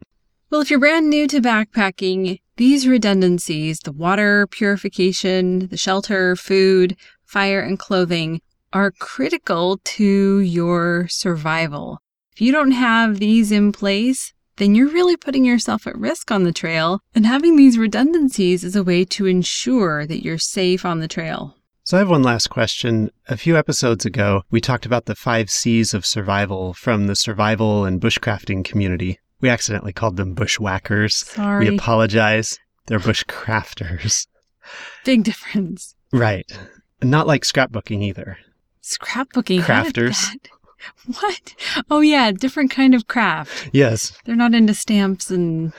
Well, 0.50 0.62
if 0.62 0.72
you're 0.72 0.80
brand 0.80 1.10
new 1.10 1.28
to 1.28 1.42
backpacking, 1.42 2.40
these 2.56 2.88
redundancies, 2.88 3.80
the 3.80 3.92
water 3.92 4.48
purification, 4.48 5.68
the 5.68 5.78
shelter, 5.78 6.36
food, 6.36 6.96
fire, 7.26 7.60
and 7.60 7.78
clothing 7.78 8.42
are 8.74 8.92
critical 8.92 9.80
to 9.84 10.40
your 10.40 11.08
survival. 11.10 12.00
If 12.34 12.42
you 12.42 12.52
don't 12.52 12.72
have 12.72 13.20
these 13.20 13.52
in 13.52 13.72
place, 13.72 14.34
then 14.58 14.76
you're 14.76 14.90
really 14.90 15.18
putting 15.18 15.46
yourself 15.46 15.88
at 15.88 15.98
risk 15.98 16.32
on 16.32 16.44
the 16.44 16.52
trail. 16.52 17.02
And 17.16 17.26
having 17.26 17.56
these 17.56 17.78
redundancies 17.78 18.64
is 18.64 18.76
a 18.76 18.84
way 18.84 19.06
to 19.06 19.26
ensure 19.26 20.06
that 20.06 20.24
you're 20.24 20.38
safe 20.38 20.86
on 20.86 21.00
the 21.00 21.08
trail. 21.08 21.56
So 21.84 21.96
I 21.96 22.00
have 22.00 22.10
one 22.10 22.24
last 22.24 22.50
question. 22.50 23.12
A 23.30 23.38
few 23.38 23.56
episodes 23.56 24.06
ago, 24.06 24.44
we 24.52 24.60
talked 24.60 24.86
about 24.86 25.06
the 25.06 25.16
five 25.16 25.50
C's 25.50 25.94
of 25.94 26.06
survival 26.06 26.74
from 26.74 27.08
the 27.08 27.16
survival 27.16 27.86
and 27.86 28.02
bushcrafting 28.02 28.66
community. 28.66 29.20
We 29.40 29.50
accidentally 29.50 29.94
called 29.94 30.18
them 30.18 30.34
bushwhackers. 30.34 31.16
Sorry. 31.16 31.70
We 31.70 31.76
apologize. 31.76 32.60
They're 32.88 33.00
bushcrafters. 33.00 34.28
Big 35.06 35.24
difference. 35.24 35.96
Right. 36.12 36.46
Not 37.02 37.28
like 37.28 37.44
scrapbooking 37.44 38.02
either. 38.02 38.38
Scrapbooking. 38.88 39.62
Crafters. 39.62 40.36
What? 41.06 41.56
Oh 41.90 42.02
yeah, 42.02 42.32
different 42.32 42.72
kind 42.72 42.94
of 42.94 43.08
craft. 43.08 43.70
Yes. 43.74 44.18
They're 44.24 44.36
not 44.36 44.54
into 44.54 44.74
stamps 44.74 45.30
and 45.32 45.74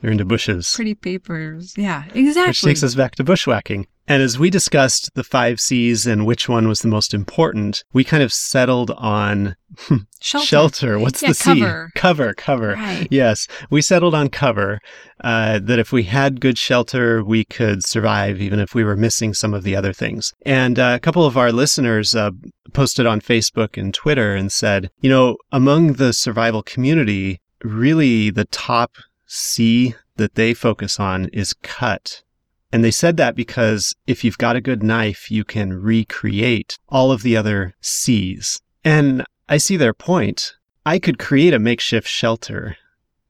they're 0.00 0.10
into 0.10 0.24
bushes. 0.24 0.72
Pretty 0.74 0.94
papers. 0.94 1.74
Yeah, 1.76 2.04
exactly. 2.14 2.50
Which 2.50 2.62
takes 2.62 2.82
us 2.82 2.94
back 2.94 3.14
to 3.16 3.24
bushwhacking. 3.24 3.86
And 4.08 4.22
as 4.22 4.38
we 4.38 4.48
discussed 4.48 5.14
the 5.14 5.22
five 5.22 5.60
C's 5.60 6.06
and 6.06 6.24
which 6.24 6.48
one 6.48 6.66
was 6.66 6.80
the 6.80 6.88
most 6.88 7.12
important, 7.12 7.84
we 7.92 8.04
kind 8.04 8.22
of 8.22 8.32
settled 8.32 8.90
on 8.92 9.54
shelter. 10.20 10.46
shelter. 10.46 10.98
What's 10.98 11.22
yeah, 11.22 11.28
the 11.28 11.34
C? 11.34 11.44
Cover. 11.60 11.90
Cover, 11.94 12.32
cover. 12.32 12.72
Right. 12.72 13.06
Yes. 13.10 13.46
We 13.68 13.82
settled 13.82 14.14
on 14.14 14.30
cover, 14.30 14.80
uh, 15.22 15.58
that 15.62 15.78
if 15.78 15.92
we 15.92 16.04
had 16.04 16.40
good 16.40 16.56
shelter, 16.56 17.22
we 17.22 17.44
could 17.44 17.84
survive 17.84 18.40
even 18.40 18.60
if 18.60 18.74
we 18.74 18.82
were 18.82 18.96
missing 18.96 19.34
some 19.34 19.52
of 19.52 19.62
the 19.62 19.76
other 19.76 19.92
things. 19.92 20.32
And 20.46 20.78
uh, 20.78 20.94
a 20.96 21.00
couple 21.00 21.26
of 21.26 21.36
our 21.36 21.52
listeners 21.52 22.14
uh, 22.14 22.30
posted 22.72 23.04
on 23.04 23.20
Facebook 23.20 23.76
and 23.76 23.92
Twitter 23.92 24.34
and 24.34 24.50
said, 24.50 24.90
you 25.00 25.10
know, 25.10 25.36
among 25.52 25.94
the 25.94 26.14
survival 26.14 26.62
community, 26.62 27.42
really 27.62 28.30
the 28.30 28.46
top 28.46 28.96
C 29.26 29.94
that 30.16 30.34
they 30.34 30.54
focus 30.54 30.98
on 30.98 31.26
is 31.26 31.52
cut. 31.62 32.22
And 32.72 32.84
they 32.84 32.90
said 32.90 33.16
that 33.16 33.34
because 33.34 33.94
if 34.06 34.24
you've 34.24 34.38
got 34.38 34.56
a 34.56 34.60
good 34.60 34.82
knife, 34.82 35.30
you 35.30 35.44
can 35.44 35.72
recreate 35.72 36.78
all 36.88 37.10
of 37.10 37.22
the 37.22 37.36
other 37.36 37.74
C's. 37.80 38.60
And 38.84 39.24
I 39.48 39.56
see 39.56 39.76
their 39.76 39.94
point. 39.94 40.54
I 40.84 40.98
could 40.98 41.18
create 41.18 41.54
a 41.54 41.58
makeshift 41.58 42.08
shelter 42.08 42.76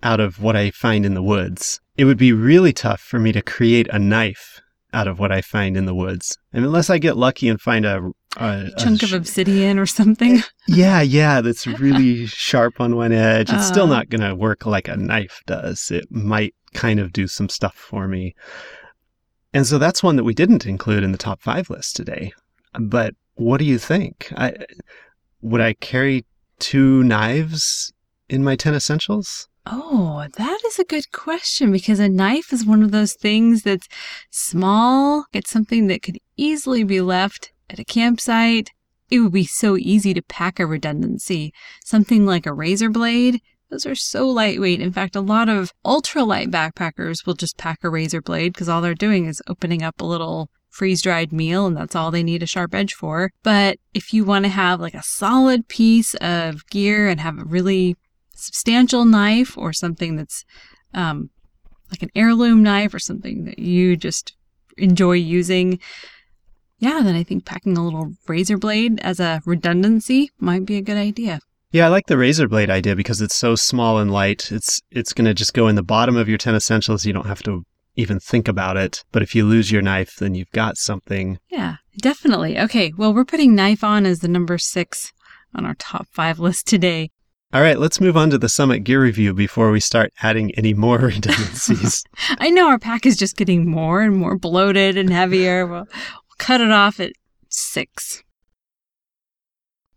out 0.02 0.20
of 0.20 0.42
what 0.42 0.56
I 0.56 0.70
find 0.70 1.06
in 1.06 1.14
the 1.14 1.22
woods. 1.22 1.80
It 1.96 2.04
would 2.04 2.18
be 2.18 2.32
really 2.32 2.72
tough 2.72 3.00
for 3.00 3.18
me 3.18 3.32
to 3.32 3.42
create 3.42 3.88
a 3.92 3.98
knife 3.98 4.60
out 4.92 5.08
of 5.08 5.18
what 5.18 5.32
I 5.32 5.40
find 5.40 5.76
in 5.76 5.86
the 5.86 5.94
woods. 5.94 6.38
And 6.52 6.64
unless 6.64 6.90
I 6.90 6.98
get 6.98 7.16
lucky 7.16 7.48
and 7.48 7.60
find 7.60 7.84
a, 7.84 8.10
a, 8.36 8.66
a 8.66 8.70
chunk 8.78 9.02
a 9.02 9.06
sh- 9.06 9.12
of 9.12 9.16
obsidian 9.18 9.78
or 9.78 9.86
something. 9.86 10.42
yeah, 10.68 11.00
yeah, 11.00 11.40
that's 11.40 11.66
really 11.80 12.26
sharp 12.26 12.80
on 12.80 12.96
one 12.96 13.12
edge. 13.12 13.50
It's 13.50 13.58
uh, 13.58 13.72
still 13.72 13.86
not 13.86 14.08
going 14.08 14.22
to 14.22 14.34
work 14.34 14.66
like 14.66 14.88
a 14.88 14.96
knife 14.96 15.42
does. 15.46 15.90
It 15.90 16.10
might 16.10 16.54
kind 16.74 17.00
of 17.00 17.12
do 17.12 17.26
some 17.26 17.48
stuff 17.48 17.74
for 17.74 18.08
me. 18.08 18.34
And 19.52 19.66
so 19.66 19.78
that's 19.78 20.02
one 20.02 20.16
that 20.16 20.24
we 20.24 20.34
didn't 20.34 20.66
include 20.66 21.02
in 21.02 21.12
the 21.12 21.18
top 21.18 21.40
five 21.40 21.70
list 21.70 21.96
today. 21.96 22.32
But 22.78 23.14
what 23.34 23.58
do 23.58 23.64
you 23.64 23.78
think? 23.78 24.32
I, 24.36 24.54
would 25.40 25.60
I 25.60 25.74
carry 25.74 26.26
two 26.58 27.02
knives 27.04 27.92
in 28.28 28.44
my 28.44 28.56
10 28.56 28.74
essentials? 28.74 29.48
Oh, 29.64 30.26
that 30.36 30.60
is 30.66 30.78
a 30.78 30.84
good 30.84 31.12
question 31.12 31.70
because 31.70 32.00
a 32.00 32.08
knife 32.08 32.52
is 32.52 32.64
one 32.64 32.82
of 32.82 32.90
those 32.90 33.12
things 33.12 33.62
that's 33.62 33.88
small. 34.30 35.26
It's 35.32 35.50
something 35.50 35.88
that 35.88 36.02
could 36.02 36.18
easily 36.36 36.84
be 36.84 37.00
left 37.00 37.52
at 37.68 37.78
a 37.78 37.84
campsite. 37.84 38.70
It 39.10 39.20
would 39.20 39.32
be 39.32 39.44
so 39.44 39.76
easy 39.76 40.14
to 40.14 40.22
pack 40.22 40.58
a 40.58 40.66
redundancy. 40.66 41.52
Something 41.84 42.26
like 42.26 42.46
a 42.46 42.52
razor 42.52 42.90
blade 42.90 43.40
those 43.70 43.86
are 43.86 43.94
so 43.94 44.26
lightweight. 44.28 44.80
In 44.80 44.92
fact, 44.92 45.14
a 45.14 45.20
lot 45.20 45.48
of 45.48 45.72
ultralight 45.84 46.48
backpackers 46.48 47.26
will 47.26 47.34
just 47.34 47.58
pack 47.58 47.80
a 47.82 47.90
razor 47.90 48.22
blade 48.22 48.52
because 48.52 48.68
all 48.68 48.80
they're 48.80 48.94
doing 48.94 49.26
is 49.26 49.42
opening 49.46 49.82
up 49.82 50.00
a 50.00 50.06
little 50.06 50.50
freeze 50.70 51.02
dried 51.02 51.32
meal 51.32 51.66
and 51.66 51.76
that's 51.76 51.96
all 51.96 52.10
they 52.10 52.22
need 52.22 52.42
a 52.42 52.46
sharp 52.46 52.74
edge 52.74 52.94
for. 52.94 53.30
But 53.42 53.78
if 53.94 54.12
you 54.14 54.24
want 54.24 54.44
to 54.44 54.50
have 54.50 54.80
like 54.80 54.94
a 54.94 55.02
solid 55.02 55.68
piece 55.68 56.14
of 56.14 56.66
gear 56.70 57.08
and 57.08 57.20
have 57.20 57.38
a 57.38 57.44
really 57.44 57.96
substantial 58.34 59.04
knife 59.04 59.58
or 59.58 59.72
something 59.72 60.16
that's 60.16 60.44
um, 60.94 61.30
like 61.90 62.02
an 62.02 62.10
heirloom 62.14 62.62
knife 62.62 62.94
or 62.94 62.98
something 62.98 63.44
that 63.44 63.58
you 63.58 63.96
just 63.96 64.34
enjoy 64.76 65.12
using, 65.12 65.78
yeah, 66.78 67.00
then 67.02 67.16
I 67.16 67.24
think 67.24 67.44
packing 67.44 67.76
a 67.76 67.84
little 67.84 68.12
razor 68.26 68.56
blade 68.56 69.00
as 69.00 69.20
a 69.20 69.42
redundancy 69.44 70.30
might 70.38 70.64
be 70.64 70.76
a 70.76 70.82
good 70.82 70.96
idea. 70.96 71.40
Yeah, 71.70 71.86
I 71.86 71.88
like 71.88 72.06
the 72.06 72.16
razor 72.16 72.48
blade 72.48 72.70
idea 72.70 72.96
because 72.96 73.20
it's 73.20 73.36
so 73.36 73.54
small 73.54 73.98
and 73.98 74.10
light. 74.10 74.50
It's 74.50 74.80
it's 74.90 75.12
going 75.12 75.26
to 75.26 75.34
just 75.34 75.52
go 75.52 75.68
in 75.68 75.76
the 75.76 75.82
bottom 75.82 76.16
of 76.16 76.28
your 76.28 76.38
10 76.38 76.54
essentials. 76.54 77.04
You 77.04 77.12
don't 77.12 77.26
have 77.26 77.42
to 77.42 77.64
even 77.94 78.20
think 78.20 78.48
about 78.48 78.76
it. 78.76 79.04
But 79.12 79.22
if 79.22 79.34
you 79.34 79.44
lose 79.44 79.70
your 79.70 79.82
knife, 79.82 80.16
then 80.16 80.34
you've 80.34 80.50
got 80.52 80.78
something. 80.78 81.38
Yeah, 81.50 81.76
definitely. 82.00 82.58
Okay, 82.58 82.92
well, 82.96 83.12
we're 83.12 83.24
putting 83.24 83.54
knife 83.54 83.84
on 83.84 84.06
as 84.06 84.20
the 84.20 84.28
number 84.28 84.56
six 84.56 85.12
on 85.54 85.66
our 85.66 85.74
top 85.74 86.06
five 86.12 86.38
list 86.38 86.66
today. 86.66 87.10
All 87.52 87.62
right, 87.62 87.78
let's 87.78 88.00
move 88.00 88.16
on 88.16 88.30
to 88.30 88.38
the 88.38 88.48
Summit 88.48 88.80
gear 88.80 89.02
review 89.02 89.32
before 89.34 89.70
we 89.70 89.80
start 89.80 90.12
adding 90.22 90.54
any 90.54 90.74
more 90.74 90.98
redundancies. 90.98 92.04
I 92.38 92.50
know 92.50 92.68
our 92.68 92.78
pack 92.78 93.04
is 93.04 93.16
just 93.16 93.36
getting 93.36 93.70
more 93.70 94.02
and 94.02 94.16
more 94.16 94.38
bloated 94.38 94.96
and 94.96 95.10
heavier. 95.10 95.66
We'll, 95.66 95.86
we'll 95.86 96.36
cut 96.38 96.60
it 96.60 96.70
off 96.70 97.00
at 97.00 97.12
six. 97.48 98.22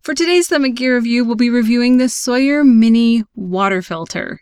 For 0.04 0.16
today's 0.16 0.48
Summit 0.48 0.72
Gear 0.72 0.96
review, 0.96 1.24
we'll 1.24 1.36
be 1.36 1.52
reviewing 1.52 1.98
the 1.98 2.10
Sawyer 2.10 2.64
Mini 2.64 3.24
Water 3.36 3.84
Filter. 3.84 4.40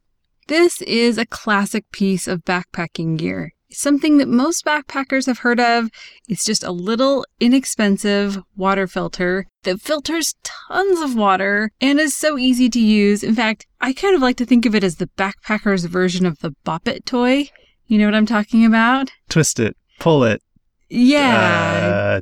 This 0.48 0.82
is 0.84 1.18
a 1.18 1.26
classic 1.26 1.84
piece 1.92 2.30
of 2.30 2.46
backpacking 2.46 3.18
gear. 3.18 3.52
It's 3.70 3.82
something 3.82 4.20
that 4.20 4.30
most 4.30 4.64
backpackers 4.64 5.26
have 5.26 5.40
heard 5.40 5.60
of. 5.60 5.90
It's 6.30 6.46
just 6.46 6.64
a 6.64 6.72
little 6.72 7.26
inexpensive 7.42 8.42
water 8.56 8.88
filter 8.88 9.48
that 9.64 9.82
filters 9.82 10.34
tons 10.44 11.02
of 11.02 11.18
water 11.18 11.72
and 11.82 12.00
is 12.00 12.16
so 12.16 12.38
easy 12.38 12.70
to 12.70 12.80
use. 12.80 13.22
In 13.22 13.36
fact, 13.36 13.68
I 13.82 13.92
kind 13.92 14.16
of 14.16 14.22
like 14.22 14.38
to 14.38 14.46
think 14.46 14.66
of 14.66 14.76
it 14.76 14.86
as 14.86 14.96
the 14.96 15.10
backpacker's 15.18 15.84
version 15.84 16.26
of 16.26 16.40
the 16.40 16.56
Bop 16.64 16.88
It 16.88 17.06
toy. 17.06 17.50
You 17.86 17.98
know 17.98 18.06
what 18.06 18.16
I'm 18.16 18.26
talking 18.26 18.64
about? 18.64 19.12
Twist 19.28 19.60
it, 19.60 19.76
pull 20.00 20.24
it. 20.24 20.42
Yeah. 20.88 22.22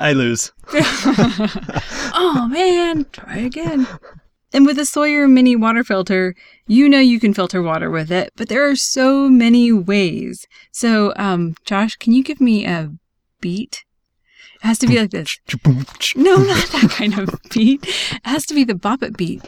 I 0.00 0.12
lose. 0.12 0.52
oh 0.72 2.48
man, 2.50 3.06
try 3.12 3.38
again. 3.38 3.86
And 4.54 4.66
with 4.66 4.78
a 4.78 4.84
Sawyer 4.84 5.28
mini 5.28 5.56
water 5.56 5.82
filter, 5.82 6.34
you 6.66 6.88
know 6.88 6.98
you 6.98 7.18
can 7.18 7.32
filter 7.32 7.62
water 7.62 7.90
with 7.90 8.12
it, 8.12 8.32
but 8.36 8.48
there 8.48 8.68
are 8.68 8.76
so 8.76 9.28
many 9.28 9.72
ways. 9.72 10.46
So, 10.70 11.14
um, 11.16 11.54
Josh, 11.64 11.96
can 11.96 12.12
you 12.12 12.22
give 12.22 12.40
me 12.40 12.66
a 12.66 12.92
beat? 13.40 13.84
It 14.62 14.66
has 14.66 14.78
to 14.80 14.86
be 14.86 14.98
like 14.98 15.10
this. 15.10 15.38
No, 16.14 16.36
not 16.36 16.68
that 16.68 16.90
kind 16.90 17.18
of 17.18 17.34
beat. 17.50 17.84
It 17.86 18.20
has 18.24 18.44
to 18.46 18.54
be 18.54 18.64
the 18.64 18.74
bop 18.74 19.02
it 19.02 19.16
beat. 19.16 19.42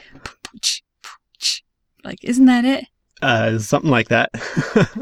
Like, 2.02 2.24
isn't 2.24 2.46
that 2.46 2.64
it? 2.64 2.86
Uh, 3.22 3.58
something 3.58 3.90
like 3.90 4.08
that. 4.08 4.30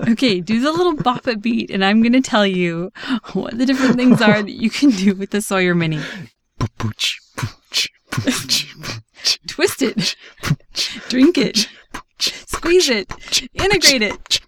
Okay, 0.09 0.41
do 0.41 0.61
the 0.61 0.73
little 0.73 0.95
bop 0.95 1.27
it 1.27 1.41
beat, 1.41 1.71
and 1.71 1.85
I'm 1.85 2.03
going 2.03 2.13
to 2.13 2.21
tell 2.21 2.47
you 2.47 2.93
what 3.33 3.57
the 3.57 3.65
different 3.65 3.97
things 3.97 4.21
are 4.21 4.43
that 4.43 4.51
you 4.51 4.69
can 4.69 4.91
do 4.91 5.15
with 5.15 5.31
the 5.31 5.41
Sawyer 5.41 5.75
Mini. 5.75 6.01
Twist 9.47 9.83
it, 9.83 10.17
drink 11.09 11.39
it, 11.39 11.69
squeeze 12.19 12.91
it, 12.91 13.11
integrate 13.55 14.03
it. 14.03 14.41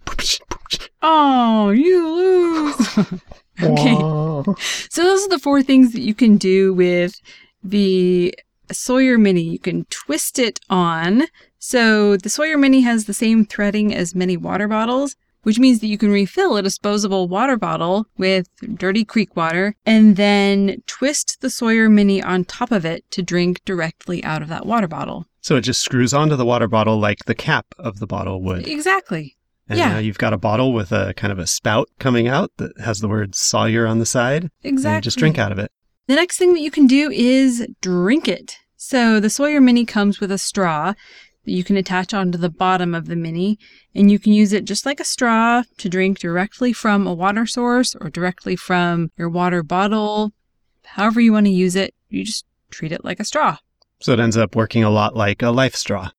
Oh, 1.00 1.70
you 1.70 2.08
lose. 2.14 2.98
okay. 3.62 3.94
So 4.90 5.02
those 5.02 5.24
are 5.24 5.28
the 5.30 5.40
four 5.40 5.62
things 5.62 5.92
that 5.92 6.02
you 6.02 6.14
can 6.14 6.36
do 6.36 6.74
with 6.74 7.20
the 7.62 8.34
Sawyer 8.72 9.18
Mini. 9.18 9.42
You 9.42 9.58
can 9.58 9.86
twist 9.90 10.38
it 10.38 10.60
on. 10.68 11.24
So 11.66 12.18
the 12.18 12.28
Sawyer 12.28 12.58
Mini 12.58 12.82
has 12.82 13.06
the 13.06 13.14
same 13.14 13.46
threading 13.46 13.94
as 13.94 14.14
many 14.14 14.36
water 14.36 14.68
bottles, 14.68 15.16
which 15.44 15.58
means 15.58 15.80
that 15.80 15.86
you 15.86 15.96
can 15.96 16.10
refill 16.10 16.58
a 16.58 16.62
disposable 16.62 17.26
water 17.26 17.56
bottle 17.56 18.04
with 18.18 18.48
dirty 18.76 19.02
creek 19.02 19.34
water 19.34 19.74
and 19.86 20.16
then 20.16 20.82
twist 20.86 21.38
the 21.40 21.48
Sawyer 21.48 21.88
Mini 21.88 22.22
on 22.22 22.44
top 22.44 22.70
of 22.70 22.84
it 22.84 23.10
to 23.12 23.22
drink 23.22 23.64
directly 23.64 24.22
out 24.24 24.42
of 24.42 24.48
that 24.48 24.66
water 24.66 24.86
bottle. 24.86 25.24
So 25.40 25.56
it 25.56 25.62
just 25.62 25.80
screws 25.80 26.12
onto 26.12 26.36
the 26.36 26.44
water 26.44 26.68
bottle 26.68 26.98
like 27.00 27.24
the 27.24 27.34
cap 27.34 27.64
of 27.78 27.98
the 27.98 28.06
bottle 28.06 28.42
would. 28.42 28.68
Exactly. 28.68 29.34
And 29.66 29.78
Yeah. 29.78 29.88
now 29.88 29.98
you've 30.00 30.18
got 30.18 30.34
a 30.34 30.38
bottle 30.38 30.74
with 30.74 30.92
a 30.92 31.14
kind 31.14 31.32
of 31.32 31.38
a 31.38 31.46
spout 31.46 31.88
coming 31.98 32.28
out 32.28 32.50
that 32.58 32.78
has 32.78 32.98
the 33.00 33.08
word 33.08 33.34
Sawyer 33.34 33.86
on 33.86 34.00
the 34.00 34.06
side. 34.06 34.50
Exactly. 34.62 34.96
And 34.96 35.02
just 35.02 35.16
drink 35.16 35.38
out 35.38 35.50
of 35.50 35.58
it. 35.58 35.72
The 36.08 36.14
next 36.16 36.36
thing 36.36 36.52
that 36.52 36.60
you 36.60 36.70
can 36.70 36.86
do 36.86 37.10
is 37.10 37.66
drink 37.80 38.28
it. 38.28 38.58
So 38.76 39.18
the 39.18 39.30
Sawyer 39.30 39.62
Mini 39.62 39.86
comes 39.86 40.20
with 40.20 40.30
a 40.30 40.36
straw 40.36 40.92
that 41.44 41.52
you 41.52 41.64
can 41.64 41.76
attach 41.76 42.14
onto 42.14 42.38
the 42.38 42.50
bottom 42.50 42.94
of 42.94 43.06
the 43.06 43.16
Mini, 43.16 43.58
and 43.94 44.10
you 44.10 44.18
can 44.18 44.32
use 44.32 44.52
it 44.52 44.64
just 44.64 44.86
like 44.86 45.00
a 45.00 45.04
straw 45.04 45.62
to 45.78 45.88
drink 45.88 46.18
directly 46.18 46.72
from 46.72 47.06
a 47.06 47.14
water 47.14 47.46
source 47.46 47.94
or 48.00 48.10
directly 48.10 48.56
from 48.56 49.10
your 49.16 49.28
water 49.28 49.62
bottle. 49.62 50.32
However 50.84 51.20
you 51.20 51.32
want 51.32 51.46
to 51.46 51.52
use 51.52 51.76
it, 51.76 51.94
you 52.08 52.24
just 52.24 52.44
treat 52.70 52.92
it 52.92 53.04
like 53.04 53.20
a 53.20 53.24
straw. 53.24 53.58
So 54.00 54.12
it 54.12 54.20
ends 54.20 54.36
up 54.36 54.54
working 54.54 54.84
a 54.84 54.90
lot 54.90 55.16
like 55.16 55.42
a 55.42 55.50
life 55.50 55.74
straw. 55.74 56.10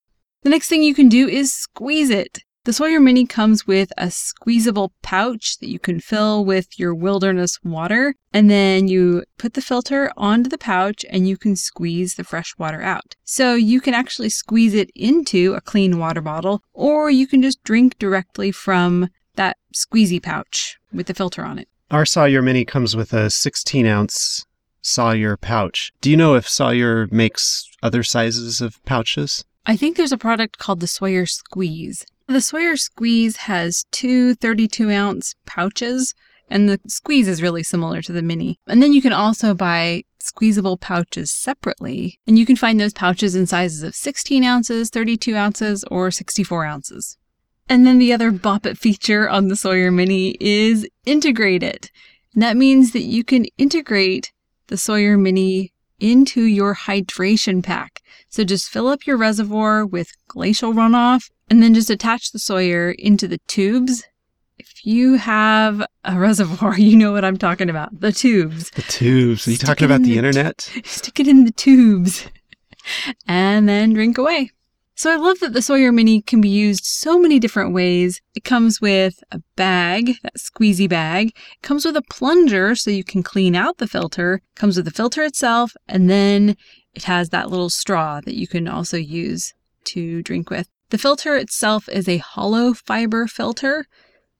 The 0.42 0.50
next 0.50 0.68
thing 0.68 0.82
you 0.82 0.94
can 0.94 1.08
do 1.08 1.28
is 1.28 1.52
squeeze 1.52 2.10
it. 2.10 2.44
The 2.66 2.72
Sawyer 2.72 2.98
Mini 2.98 3.26
comes 3.26 3.64
with 3.64 3.92
a 3.96 4.10
squeezable 4.10 4.90
pouch 5.00 5.58
that 5.58 5.68
you 5.68 5.78
can 5.78 6.00
fill 6.00 6.44
with 6.44 6.80
your 6.80 6.96
wilderness 6.96 7.60
water, 7.62 8.16
and 8.32 8.50
then 8.50 8.88
you 8.88 9.22
put 9.38 9.54
the 9.54 9.62
filter 9.62 10.10
onto 10.16 10.50
the 10.50 10.58
pouch 10.58 11.04
and 11.08 11.28
you 11.28 11.36
can 11.36 11.54
squeeze 11.54 12.16
the 12.16 12.24
fresh 12.24 12.58
water 12.58 12.82
out. 12.82 13.14
So 13.22 13.54
you 13.54 13.80
can 13.80 13.94
actually 13.94 14.30
squeeze 14.30 14.74
it 14.74 14.90
into 14.96 15.54
a 15.54 15.60
clean 15.60 16.00
water 16.00 16.20
bottle, 16.20 16.60
or 16.72 17.08
you 17.08 17.28
can 17.28 17.40
just 17.40 17.62
drink 17.62 18.00
directly 18.00 18.50
from 18.50 19.10
that 19.36 19.58
squeezy 19.72 20.20
pouch 20.20 20.76
with 20.92 21.06
the 21.06 21.14
filter 21.14 21.44
on 21.44 21.60
it. 21.60 21.68
Our 21.92 22.04
Sawyer 22.04 22.42
Mini 22.42 22.64
comes 22.64 22.96
with 22.96 23.12
a 23.12 23.30
16 23.30 23.86
ounce 23.86 24.44
Sawyer 24.82 25.36
pouch. 25.36 25.92
Do 26.00 26.10
you 26.10 26.16
know 26.16 26.34
if 26.34 26.48
Sawyer 26.48 27.06
makes 27.12 27.70
other 27.80 28.02
sizes 28.02 28.60
of 28.60 28.84
pouches? 28.84 29.44
I 29.66 29.76
think 29.76 29.96
there's 29.96 30.10
a 30.10 30.18
product 30.18 30.58
called 30.58 30.80
the 30.80 30.88
Sawyer 30.88 31.26
Squeeze. 31.26 32.04
The 32.28 32.40
Sawyer 32.40 32.76
Squeeze 32.76 33.36
has 33.36 33.84
two 33.92 34.34
32 34.34 34.90
ounce 34.90 35.36
pouches, 35.46 36.12
and 36.50 36.68
the 36.68 36.80
squeeze 36.88 37.28
is 37.28 37.40
really 37.40 37.62
similar 37.62 38.02
to 38.02 38.12
the 38.12 38.20
mini. 38.20 38.58
And 38.66 38.82
then 38.82 38.92
you 38.92 39.00
can 39.00 39.12
also 39.12 39.54
buy 39.54 40.02
squeezable 40.18 40.76
pouches 40.76 41.30
separately, 41.30 42.18
and 42.26 42.36
you 42.36 42.44
can 42.44 42.56
find 42.56 42.80
those 42.80 42.92
pouches 42.92 43.36
in 43.36 43.46
sizes 43.46 43.84
of 43.84 43.94
16 43.94 44.42
ounces, 44.42 44.90
32 44.90 45.36
ounces, 45.36 45.84
or 45.84 46.10
64 46.10 46.64
ounces. 46.64 47.16
And 47.68 47.86
then 47.86 47.98
the 47.98 48.12
other 48.12 48.32
Bop 48.32 48.66
It 48.66 48.76
feature 48.76 49.28
on 49.28 49.46
the 49.46 49.54
Sawyer 49.54 49.92
Mini 49.92 50.36
is 50.40 50.84
integrate 51.04 51.62
it. 51.62 51.92
And 52.34 52.42
that 52.42 52.56
means 52.56 52.90
that 52.90 53.02
you 53.02 53.22
can 53.22 53.44
integrate 53.56 54.32
the 54.66 54.76
Sawyer 54.76 55.16
Mini 55.16 55.72
into 56.00 56.42
your 56.42 56.74
hydration 56.74 57.62
pack. 57.62 58.02
So 58.28 58.42
just 58.42 58.68
fill 58.68 58.88
up 58.88 59.06
your 59.06 59.16
reservoir 59.16 59.86
with 59.86 60.08
glacial 60.26 60.74
runoff 60.74 61.30
and 61.48 61.62
then 61.62 61.74
just 61.74 61.90
attach 61.90 62.32
the 62.32 62.38
Sawyer 62.38 62.90
into 62.90 63.28
the 63.28 63.38
tubes. 63.46 64.04
If 64.58 64.86
you 64.86 65.14
have 65.14 65.84
a 66.04 66.18
reservoir, 66.18 66.78
you 66.78 66.96
know 66.96 67.12
what 67.12 67.24
I'm 67.24 67.36
talking 67.36 67.70
about. 67.70 68.00
The 68.00 68.12
tubes. 68.12 68.70
The 68.70 68.82
tubes. 68.82 69.46
Are 69.46 69.50
you 69.50 69.56
Stick 69.56 69.66
talking 69.66 69.84
about 69.84 70.02
the 70.02 70.10
the- 70.12 70.18
internet? 70.18 70.60
Stick 70.84 71.20
it 71.20 71.28
in 71.28 71.44
the 71.44 71.52
tubes 71.52 72.26
and 73.28 73.68
then 73.68 73.92
drink 73.92 74.18
away. 74.18 74.50
So 74.98 75.12
I 75.12 75.16
love 75.16 75.40
that 75.40 75.52
the 75.52 75.60
Sawyer 75.60 75.92
Mini 75.92 76.22
can 76.22 76.40
be 76.40 76.48
used 76.48 76.86
so 76.86 77.18
many 77.18 77.38
different 77.38 77.74
ways. 77.74 78.22
It 78.34 78.44
comes 78.44 78.80
with 78.80 79.22
a 79.30 79.42
bag, 79.54 80.14
that 80.22 80.36
squeezy 80.38 80.88
bag. 80.88 81.28
It 81.36 81.62
comes 81.62 81.84
with 81.84 81.98
a 81.98 82.02
plunger 82.10 82.74
so 82.74 82.90
you 82.90 83.04
can 83.04 83.22
clean 83.22 83.54
out 83.54 83.76
the 83.76 83.86
filter. 83.86 84.36
It 84.36 84.58
comes 84.58 84.78
with 84.78 84.86
the 84.86 84.90
filter 84.90 85.22
itself, 85.22 85.72
and 85.86 86.08
then 86.08 86.56
it 86.94 87.02
has 87.04 87.28
that 87.28 87.50
little 87.50 87.68
straw 87.68 88.22
that 88.22 88.36
you 88.36 88.46
can 88.46 88.66
also 88.66 88.96
use 88.96 89.52
to 89.84 90.22
drink 90.22 90.48
with. 90.48 90.66
The 90.90 90.98
filter 90.98 91.36
itself 91.36 91.88
is 91.88 92.08
a 92.08 92.18
hollow 92.18 92.72
fiber 92.72 93.26
filter. 93.26 93.86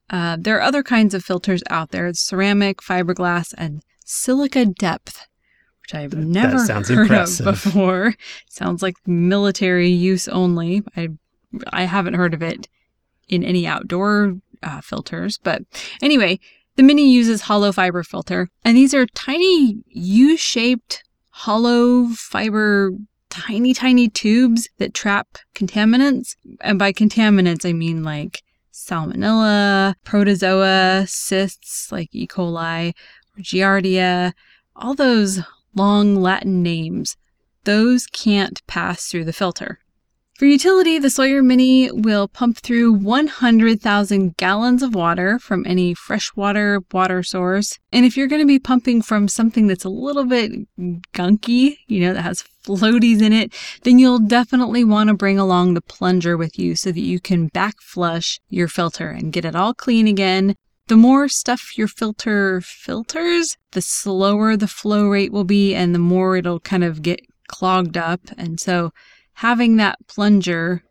Uh, 0.08 0.36
there 0.38 0.56
are 0.56 0.62
other 0.62 0.82
kinds 0.82 1.14
of 1.14 1.24
filters 1.24 1.62
out 1.68 1.90
there 1.90 2.12
ceramic, 2.14 2.80
fiberglass, 2.80 3.52
and 3.58 3.82
silica 4.04 4.64
depth, 4.64 5.26
which 5.82 5.94
I've 5.94 6.14
never 6.14 6.58
sounds 6.58 6.88
heard 6.88 7.02
impressive. 7.02 7.46
of 7.46 7.54
before. 7.54 8.14
Sounds 8.48 8.82
like 8.82 8.94
military 9.06 9.88
use 9.88 10.28
only. 10.28 10.82
I 10.96 11.08
I 11.72 11.84
haven't 11.84 12.14
heard 12.14 12.34
of 12.34 12.42
it 12.42 12.68
in 13.28 13.42
any 13.42 13.66
outdoor 13.66 14.36
uh, 14.62 14.80
filters, 14.80 15.38
but 15.42 15.62
anyway, 16.00 16.38
the 16.76 16.82
Mini 16.82 17.10
uses 17.10 17.42
hollow 17.42 17.72
fiber 17.72 18.04
filter, 18.04 18.48
and 18.64 18.76
these 18.76 18.94
are 18.94 19.06
tiny 19.06 19.82
U-shaped 19.88 21.02
hollow 21.30 22.06
fiber 22.08 22.92
tiny 23.36 23.74
tiny 23.74 24.08
tubes 24.08 24.68
that 24.78 24.94
trap 24.94 25.38
contaminants. 25.54 26.36
And 26.60 26.78
by 26.78 26.92
contaminants 26.92 27.68
i 27.68 27.72
mean 27.72 28.02
like 28.02 28.42
salmonella 28.72 29.94
protozoa 30.04 31.06
cysts 31.08 31.90
like 31.90 32.08
e. 32.12 32.26
coli 32.26 32.92
giardia 33.38 34.32
all 34.74 34.94
those 34.94 35.40
long 35.74 36.14
latin 36.16 36.62
names 36.62 37.16
those 37.64 38.06
can't 38.06 38.64
pass 38.66 39.08
through 39.08 39.24
the 39.24 39.32
filter 39.32 39.78
for 40.38 40.44
utility, 40.44 40.98
the 40.98 41.08
Sawyer 41.08 41.42
Mini 41.42 41.90
will 41.90 42.28
pump 42.28 42.58
through 42.58 42.92
100,000 42.92 44.36
gallons 44.36 44.82
of 44.82 44.94
water 44.94 45.38
from 45.38 45.64
any 45.66 45.94
freshwater 45.94 46.82
water 46.92 47.22
source. 47.22 47.78
And 47.90 48.04
if 48.04 48.16
you're 48.16 48.26
going 48.26 48.42
to 48.42 48.46
be 48.46 48.58
pumping 48.58 49.00
from 49.00 49.28
something 49.28 49.66
that's 49.66 49.84
a 49.84 49.88
little 49.88 50.24
bit 50.24 50.52
gunky, 51.14 51.78
you 51.86 52.00
know, 52.00 52.12
that 52.12 52.22
has 52.22 52.44
floaties 52.66 53.22
in 53.22 53.32
it, 53.32 53.54
then 53.84 53.98
you'll 53.98 54.18
definitely 54.18 54.84
want 54.84 55.08
to 55.08 55.14
bring 55.14 55.38
along 55.38 55.72
the 55.72 55.80
plunger 55.80 56.36
with 56.36 56.58
you 56.58 56.76
so 56.76 56.92
that 56.92 57.00
you 57.00 57.18
can 57.18 57.46
back 57.46 57.80
flush 57.80 58.38
your 58.50 58.68
filter 58.68 59.08
and 59.08 59.32
get 59.32 59.44
it 59.44 59.56
all 59.56 59.72
clean 59.72 60.06
again. 60.06 60.54
The 60.88 60.96
more 60.96 61.28
stuff 61.28 61.78
your 61.78 61.88
filter 61.88 62.60
filters, 62.60 63.56
the 63.72 63.82
slower 63.82 64.56
the 64.56 64.68
flow 64.68 65.08
rate 65.08 65.32
will 65.32 65.44
be 65.44 65.74
and 65.74 65.94
the 65.94 65.98
more 65.98 66.36
it'll 66.36 66.60
kind 66.60 66.84
of 66.84 67.02
get 67.02 67.20
clogged 67.48 67.96
up. 67.96 68.20
And 68.36 68.60
so 68.60 68.92
having 69.36 69.76
that 69.76 69.98
plunger 70.08 70.82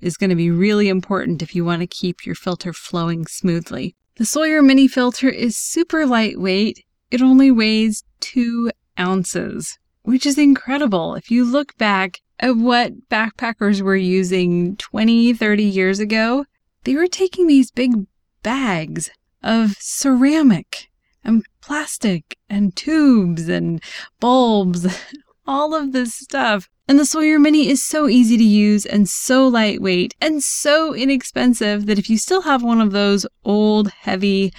is 0.00 0.18
going 0.18 0.28
to 0.28 0.36
be 0.36 0.50
really 0.50 0.88
important 0.88 1.42
if 1.42 1.54
you 1.54 1.64
want 1.64 1.80
to 1.80 1.86
keep 1.86 2.26
your 2.26 2.34
filter 2.34 2.72
flowing 2.72 3.26
smoothly. 3.26 3.96
The 4.16 4.26
Sawyer 4.26 4.62
Mini 4.62 4.86
filter 4.86 5.30
is 5.30 5.56
super 5.56 6.04
lightweight. 6.04 6.84
It 7.10 7.22
only 7.22 7.50
weighs 7.50 8.04
two 8.20 8.70
ounces, 8.98 9.78
which 10.02 10.26
is 10.26 10.36
incredible. 10.36 11.14
If 11.14 11.30
you 11.30 11.44
look 11.44 11.76
back 11.78 12.20
at 12.38 12.56
what 12.56 13.08
backpackers 13.08 13.80
were 13.80 13.96
using 13.96 14.76
20, 14.76 15.32
30 15.32 15.64
years 15.64 15.98
ago, 15.98 16.44
they 16.84 16.94
were 16.94 17.06
taking 17.06 17.46
these 17.46 17.70
big 17.70 17.94
bags 18.42 19.10
of 19.42 19.74
ceramic 19.78 20.88
and 21.24 21.44
plastic 21.62 22.36
and 22.50 22.76
tubes 22.76 23.48
and 23.48 23.82
bulbs, 24.20 24.86
all 25.46 25.74
of 25.74 25.92
this 25.92 26.14
stuff. 26.14 26.68
And 26.88 27.00
the 27.00 27.04
Sawyer 27.04 27.40
Mini 27.40 27.68
is 27.68 27.82
so 27.82 28.08
easy 28.08 28.36
to 28.36 28.44
use 28.44 28.86
and 28.86 29.08
so 29.08 29.48
lightweight 29.48 30.14
and 30.20 30.40
so 30.40 30.94
inexpensive 30.94 31.86
that 31.86 31.98
if 31.98 32.08
you 32.08 32.16
still 32.16 32.42
have 32.42 32.62
one 32.62 32.80
of 32.80 32.92
those 32.92 33.26
old, 33.44 33.90
heavy 33.90 34.52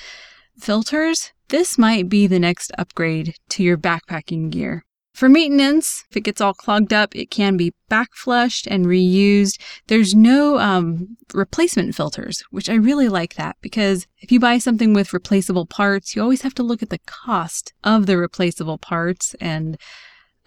filters, 0.59 1.31
this 1.47 1.77
might 1.77 2.09
be 2.09 2.27
the 2.27 2.39
next 2.39 2.73
upgrade 2.77 3.35
to 3.49 3.63
your 3.63 3.77
backpacking 3.77 4.49
gear. 4.49 4.83
For 5.13 5.29
maintenance, 5.29 6.03
if 6.11 6.17
it 6.17 6.21
gets 6.21 6.41
all 6.41 6.53
clogged 6.53 6.91
up, 6.91 7.15
it 7.15 7.31
can 7.31 7.55
be 7.55 7.73
back 7.87 8.09
flushed 8.13 8.67
and 8.67 8.85
reused. 8.85 9.59
There's 9.87 10.13
no 10.13 10.59
um, 10.59 11.17
replacement 11.33 11.95
filters, 11.95 12.43
which 12.51 12.69
I 12.69 12.75
really 12.75 13.07
like 13.07 13.35
that 13.35 13.55
because 13.61 14.05
if 14.19 14.33
you 14.33 14.39
buy 14.41 14.57
something 14.57 14.93
with 14.93 15.13
replaceable 15.13 15.65
parts, 15.65 16.13
you 16.13 16.21
always 16.21 16.41
have 16.41 16.53
to 16.55 16.63
look 16.63 16.83
at 16.83 16.89
the 16.89 16.99
cost 16.99 17.73
of 17.85 18.05
the 18.05 18.17
replaceable 18.17 18.77
parts 18.77 19.33
and, 19.39 19.77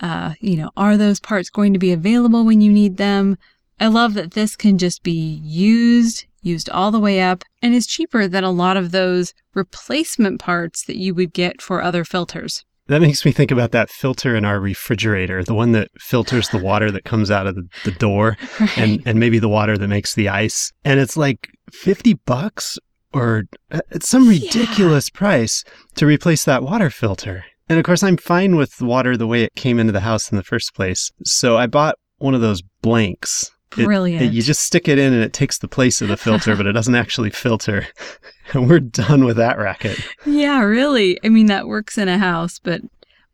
uh, 0.01 0.35
you 0.41 0.57
know, 0.57 0.71
are 0.77 0.97
those 0.97 1.21
parts 1.21 1.51
going 1.51 1.73
to 1.73 1.79
be 1.79 1.93
available 1.93 2.45
when 2.45 2.61
you 2.61 2.73
need 2.73 2.97
them? 2.97 3.37
I 3.79 3.87
love 3.87 4.15
that 4.15 4.33
this 4.33 4.57
can 4.57 4.79
just 4.79 5.03
be 5.03 5.41
used, 5.43 6.27
used 6.43 6.69
all 6.69 6.91
the 6.91 7.01
way 7.01 7.21
up, 7.21 7.45
and 7.63 7.75
is 7.75 7.87
cheaper 7.87 8.29
than 8.29 8.45
a 8.45 8.51
lot 8.51 8.77
of 8.77 8.91
those 8.91 9.33
replacement 9.55 10.41
parts 10.41 10.85
that 10.85 10.97
you 10.97 11.15
would 11.15 11.33
get 11.33 11.63
for 11.63 11.83
other 11.83 12.05
filters. 12.05 12.65
That 12.89 13.03
makes 13.03 13.25
me 13.25 13.31
think 13.31 13.53
about 13.53 13.71
that 13.71 13.89
filter 13.89 14.35
in 14.35 14.45
our 14.45 14.59
refrigerator, 14.59 15.45
the 15.45 15.55
one 15.55 15.73
that 15.73 15.89
filters 15.99 16.49
the 16.49 16.59
water 16.59 16.91
that 16.91 17.05
comes 17.05 17.31
out 17.31 17.47
of 17.47 17.55
the, 17.55 17.69
the 17.85 17.93
door 17.93 18.37
right. 18.61 18.79
and, 18.79 19.03
and 19.07 19.21
maybe 19.21 19.39
the 19.39 19.49
water 19.49 19.79
that 19.79 19.87
makes 19.87 20.15
the 20.15 20.29
ice. 20.29 20.73
And 20.85 20.99
it's 20.99 21.17
like 21.17 21.49
50 21.73 22.15
bucks 22.15 22.79
or 23.13 23.45
uh, 23.71 23.81
it's 23.91 24.09
some 24.09 24.29
ridiculous 24.29 25.09
yeah. 25.13 25.19
price 25.19 25.65
to 25.97 26.07
replace 26.07 26.45
that 26.45 26.63
water 26.63 26.91
filter. 26.91 27.45
And 27.71 27.79
of 27.79 27.85
course, 27.85 28.03
I'm 28.03 28.17
fine 28.17 28.57
with 28.57 28.83
water 28.83 29.17
the 29.17 29.29
way 29.29 29.45
it 29.45 29.55
came 29.55 29.79
into 29.79 29.93
the 29.93 30.01
house 30.01 30.33
in 30.33 30.37
the 30.37 30.43
first 30.43 30.75
place. 30.75 31.13
So 31.25 31.57
I 31.57 31.69
bought 31.69 31.95
one 32.19 32.35
of 32.35 32.41
those 32.41 32.63
blanks. 32.83 33.49
Brilliant. 33.71 34.23
It, 34.23 34.27
it, 34.27 34.33
you 34.33 34.43
just 34.43 34.63
stick 34.63 34.89
it 34.89 34.99
in 34.99 35.13
and 35.13 35.23
it 35.23 35.33
takes 35.33 35.59
the 35.59 35.69
place 35.69 36.03
of 36.03 36.09
the 36.09 36.17
filter, 36.17 36.57
but 36.57 36.67
it 36.67 36.73
doesn't 36.73 36.97
actually 36.97 37.31
filter. 37.31 37.87
and 38.53 38.69
we're 38.69 38.81
done 38.81 39.25
with 39.25 39.37
that 39.37 39.57
racket. 39.57 40.01
Yeah, 40.27 40.63
really. 40.63 41.21
I 41.23 41.29
mean, 41.29 41.47
that 41.47 41.69
works 41.69 41.97
in 41.97 42.09
a 42.09 42.19
house, 42.19 42.59
but 42.59 42.81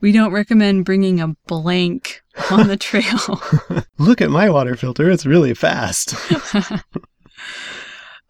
we 0.03 0.13
don't 0.13 0.33
recommend 0.33 0.85
bringing 0.85 1.19
a 1.19 1.29
blank 1.47 2.21
on 2.51 2.69
the 2.69 2.77
trail. 2.77 3.41
Look 3.99 4.21
at 4.21 4.29
my 4.29 4.51
water 4.51 4.77
filter. 4.77 5.11
It's 5.11 5.25
really 5.25 5.55
fast. 5.55 6.15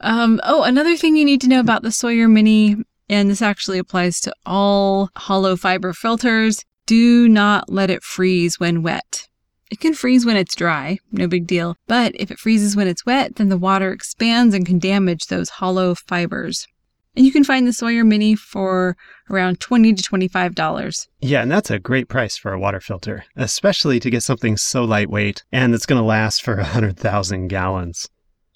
um, 0.01 0.41
oh, 0.45 0.63
another 0.63 0.97
thing 0.97 1.17
you 1.17 1.25
need 1.25 1.41
to 1.41 1.49
know 1.49 1.59
about 1.59 1.83
the 1.83 1.91
Sawyer 1.91 2.29
Mini, 2.29 2.77
and 3.09 3.31
this 3.31 3.43
actually 3.43 3.79
applies 3.79 4.21
to 4.21 4.35
all 4.45 5.11
hollow 5.17 5.57
fiber 5.57 5.93
filters 5.93 6.65
do 6.87 7.29
not 7.29 7.69
let 7.69 7.91
it 7.91 8.03
freeze 8.03 8.61
when 8.61 8.83
wet. 8.83 9.29
It 9.71 9.81
can 9.81 9.95
freeze 9.95 10.25
when 10.25 10.37
it's 10.37 10.55
dry, 10.55 10.99
no 11.11 11.27
big 11.27 11.47
deal. 11.47 11.77
But 11.89 12.13
if 12.15 12.31
it 12.31 12.39
freezes 12.39 12.77
when 12.77 12.87
it's 12.87 13.05
wet, 13.05 13.37
then 13.37 13.49
the 13.49 13.59
water 13.59 13.91
expands 13.91 14.55
and 14.55 14.65
can 14.65 14.79
damage 14.79 15.27
those 15.27 15.51
hollow 15.51 15.97
fibers. 15.97 16.69
And 17.17 17.25
you 17.25 17.33
can 17.33 17.45
find 17.45 17.67
the 17.67 17.73
Sawyer 17.73 18.05
Mini 18.05 18.37
for 18.37 18.97
around 19.31 19.59
20 19.59 19.95
to 19.95 20.03
$25. 20.03 21.09
Yeah, 21.21 21.43
and 21.43 21.51
that's 21.51 21.71
a 21.71 21.79
great 21.79 22.09
price 22.09 22.37
for 22.37 22.53
a 22.53 22.61
water 22.61 22.79
filter, 22.79 23.25
especially 23.35 23.99
to 24.01 24.11
get 24.11 24.23
something 24.23 24.57
so 24.57 24.85
lightweight 24.85 25.43
and 25.51 25.73
that's 25.73 25.87
going 25.87 26.01
to 26.01 26.07
last 26.07 26.43
for 26.43 26.55
a 26.59 26.59
100,000 26.59 27.49
gallons. 27.49 28.09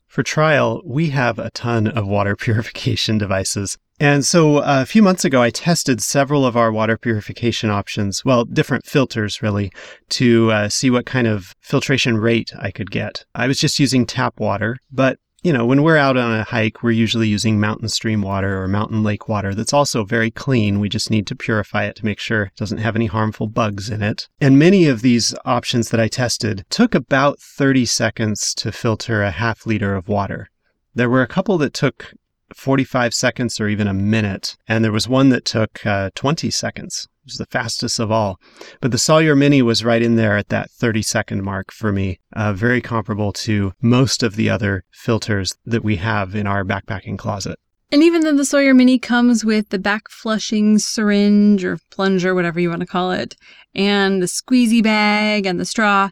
For 0.07 0.23
trial, 0.23 0.83
we 0.85 1.11
have 1.11 1.39
a 1.39 1.51
ton 1.51 1.89
of 1.89 2.07
water 2.07 2.37
purification 2.37 3.19
devices. 3.19 3.79
And 4.01 4.25
so 4.25 4.57
uh, 4.57 4.81
a 4.81 4.87
few 4.87 5.03
months 5.03 5.27
ago, 5.27 5.43
I 5.43 5.51
tested 5.51 6.01
several 6.01 6.47
of 6.47 6.57
our 6.57 6.73
water 6.73 6.97
purification 6.97 7.69
options, 7.69 8.25
well, 8.25 8.47
different 8.47 8.87
filters 8.87 9.43
really, 9.43 9.71
to 10.11 10.51
uh, 10.51 10.69
see 10.71 10.89
what 10.89 11.05
kind 11.05 11.27
of 11.27 11.55
filtration 11.61 12.17
rate 12.17 12.51
I 12.59 12.71
could 12.71 12.91
get. 12.91 13.27
I 13.35 13.47
was 13.47 13.61
just 13.61 13.79
using 13.79 14.07
tap 14.07 14.41
water, 14.41 14.79
but 14.91 15.19
you 15.43 15.53
know, 15.53 15.65
when 15.65 15.83
we're 15.83 15.97
out 15.97 16.17
on 16.17 16.33
a 16.33 16.45
hike, 16.45 16.83
we're 16.83 16.91
usually 16.91 17.29
using 17.29 17.61
mountain 17.61 17.89
stream 17.89 18.21
water 18.21 18.63
or 18.63 18.69
mountain 18.69 19.03
lake 19.03 19.29
water 19.29 19.55
that's 19.55 19.73
also 19.73 20.05
very 20.05 20.31
clean. 20.31 20.81
We 20.81 20.89
just 20.89 21.11
need 21.11 21.27
to 21.29 21.37
purify 21.37 21.85
it 21.85 21.97
to 21.97 22.05
make 22.05 22.19
sure 22.19 22.45
it 22.45 22.57
doesn't 22.57 22.79
have 22.79 22.97
any 22.97 23.07
harmful 23.07 23.49
bugs 23.49 23.89
in 23.89 24.03
it. 24.03 24.29
And 24.41 24.59
many 24.59 24.87
of 24.87 25.03
these 25.03 25.35
options 25.45 25.91
that 25.91 26.01
I 26.01 26.09
tested 26.09 26.65
took 26.69 26.95
about 26.95 27.39
30 27.39 27.87
seconds 27.87 28.55
to 28.55 28.73
filter 28.73 29.23
a 29.23 29.31
half 29.31 29.67
liter 29.67 29.95
of 29.95 30.09
water. 30.09 30.49
There 30.95 31.09
were 31.09 31.23
a 31.23 31.29
couple 31.29 31.57
that 31.59 31.73
took 31.73 32.13
45 32.55 33.15
seconds 33.15 33.61
or 33.61 33.69
even 33.69 33.87
a 33.87 33.95
minute, 33.95 34.57
and 34.69 34.85
there 34.85 34.93
was 34.93 35.09
one 35.09 35.29
that 35.31 35.45
took 35.45 35.85
uh, 35.87 36.11
20 36.15 36.51
seconds 36.51 37.07
It 37.25 37.27
was 37.27 37.37
the 37.37 37.47
fastest 37.47 37.99
of 37.99 38.11
all. 38.11 38.39
But 38.81 38.91
the 38.91 38.99
Sawyer 38.99 39.37
Mini 39.37 39.63
was 39.63 39.85
right 39.85 40.03
in 40.03 40.17
there 40.17 40.37
at 40.37 40.49
that 40.49 40.71
30 40.71 41.03
second 41.03 41.43
mark 41.43 41.73
for 41.73 41.93
me, 41.93 42.19
uh, 42.35 42.53
very 42.53 42.81
comparable 42.81 43.33
to 43.45 43.73
most 43.81 44.23
of 44.23 44.37
the 44.37 44.51
other 44.51 44.85
filters 44.93 45.57
that 45.65 45.85
we 45.85 45.97
have 45.97 46.35
in 46.35 46.47
our 46.47 46.65
backpacking 46.65 47.19
closet. 47.19 47.59
And 47.93 48.05
even 48.05 48.21
though 48.21 48.37
the 48.37 48.45
Sawyer 48.45 48.73
Mini 48.73 49.01
comes 49.01 49.45
with 49.45 49.71
the 49.71 49.79
back 49.79 50.09
flushing 50.11 50.79
syringe 50.79 51.65
or 51.65 51.79
plunger, 51.91 52.37
whatever 52.37 52.61
you 52.61 52.69
want 52.71 52.81
to 52.81 52.87
call 52.87 53.11
it, 53.11 53.35
and 53.75 54.23
the 54.23 54.27
squeezy 54.27 54.81
bag 54.81 55.45
and 55.45 55.59
the 55.59 55.65
straw, 55.65 56.11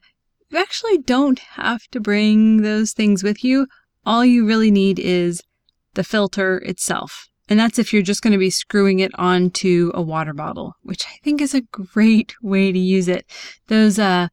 you 0.51 0.59
actually 0.59 0.99
don't 0.99 1.39
have 1.39 1.83
to 1.93 2.01
bring 2.01 2.63
those 2.63 2.93
things 2.93 3.23
with 3.23 3.45
you. 3.45 3.69
All 4.05 4.25
you 4.25 4.47
really 4.47 4.71
need 4.71 4.99
is 4.99 5.43
the 5.99 6.05
filter 6.05 6.59
itself. 6.59 7.29
And 7.49 7.59
that's 7.59 7.77
if 7.77 7.93
you're 7.93 8.03
just 8.03 8.23
going 8.23 8.33
to 8.33 8.39
be 8.39 8.51
screwing 8.51 9.01
it 9.01 9.11
onto 9.19 9.91
a 9.95 10.01
water 10.01 10.33
bottle, 10.33 10.77
which 10.83 11.05
I 11.09 11.19
think 11.25 11.41
is 11.41 11.55
a 11.55 11.63
great 11.63 12.37
way 12.43 12.71
to 12.71 12.79
use 12.79 13.09
it. 13.09 13.27
Those, 13.67 13.99
uh, 13.99 14.29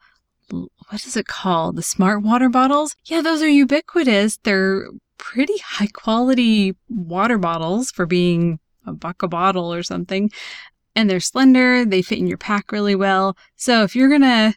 what 0.51 1.03
is 1.07 1.17
it 1.17 1.25
called? 1.25 1.75
The 1.75 1.81
smart 1.81 2.21
water 2.21 2.49
bottles? 2.49 2.95
Yeah, 3.05 3.21
those 3.21 3.41
are 3.41 3.47
ubiquitous. 3.47 4.37
They're 4.43 4.87
pretty 5.17 5.57
high 5.57 5.87
quality 5.87 6.75
water 6.87 7.39
bottles 7.39 7.89
for 7.89 8.05
being 8.05 8.59
a 8.85 8.93
buck 8.93 9.23
a 9.23 9.27
bottle 9.27 9.73
or 9.73 9.81
something. 9.81 10.29
And 10.95 11.09
they're 11.09 11.19
slender, 11.19 11.83
they 11.83 12.03
fit 12.03 12.19
in 12.19 12.27
your 12.27 12.37
pack 12.37 12.71
really 12.71 12.95
well. 12.95 13.35
So 13.55 13.81
if 13.81 13.95
you're 13.95 14.09
gonna 14.09 14.53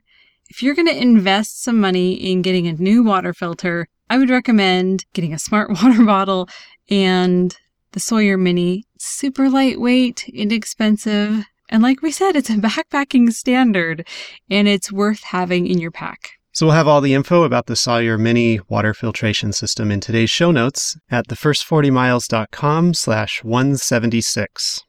if 0.50 0.62
you're 0.62 0.74
gonna 0.74 0.92
invest 0.92 1.62
some 1.62 1.80
money 1.80 2.12
in 2.12 2.42
getting 2.42 2.66
a 2.66 2.74
new 2.74 3.02
water 3.02 3.32
filter, 3.32 3.88
I 4.10 4.18
would 4.18 4.30
recommend 4.30 5.04
getting 5.12 5.32
a 5.32 5.38
smart 5.38 5.70
water 5.82 6.04
bottle 6.04 6.48
and 6.88 7.56
the 7.92 8.00
Sawyer 8.00 8.36
Mini, 8.36 8.84
super 8.98 9.48
lightweight, 9.48 10.28
inexpensive, 10.28 11.44
and 11.68 11.82
like 11.82 12.02
we 12.02 12.10
said, 12.10 12.36
it's 12.36 12.50
a 12.50 12.54
backpacking 12.56 13.32
standard 13.32 14.06
and 14.50 14.68
it's 14.68 14.92
worth 14.92 15.22
having 15.22 15.66
in 15.66 15.78
your 15.78 15.90
pack. 15.90 16.30
So 16.52 16.66
we'll 16.66 16.74
have 16.74 16.88
all 16.88 17.00
the 17.00 17.14
info 17.14 17.44
about 17.44 17.66
the 17.66 17.76
Sawyer 17.76 18.18
Mini 18.18 18.58
water 18.68 18.92
filtration 18.92 19.52
system 19.52 19.92
in 19.92 20.00
today's 20.00 20.30
show 20.30 20.50
notes 20.50 20.96
at 21.10 21.28
thefirst40miles.com 21.28 22.94
slash 22.94 23.44
176. 23.44 24.82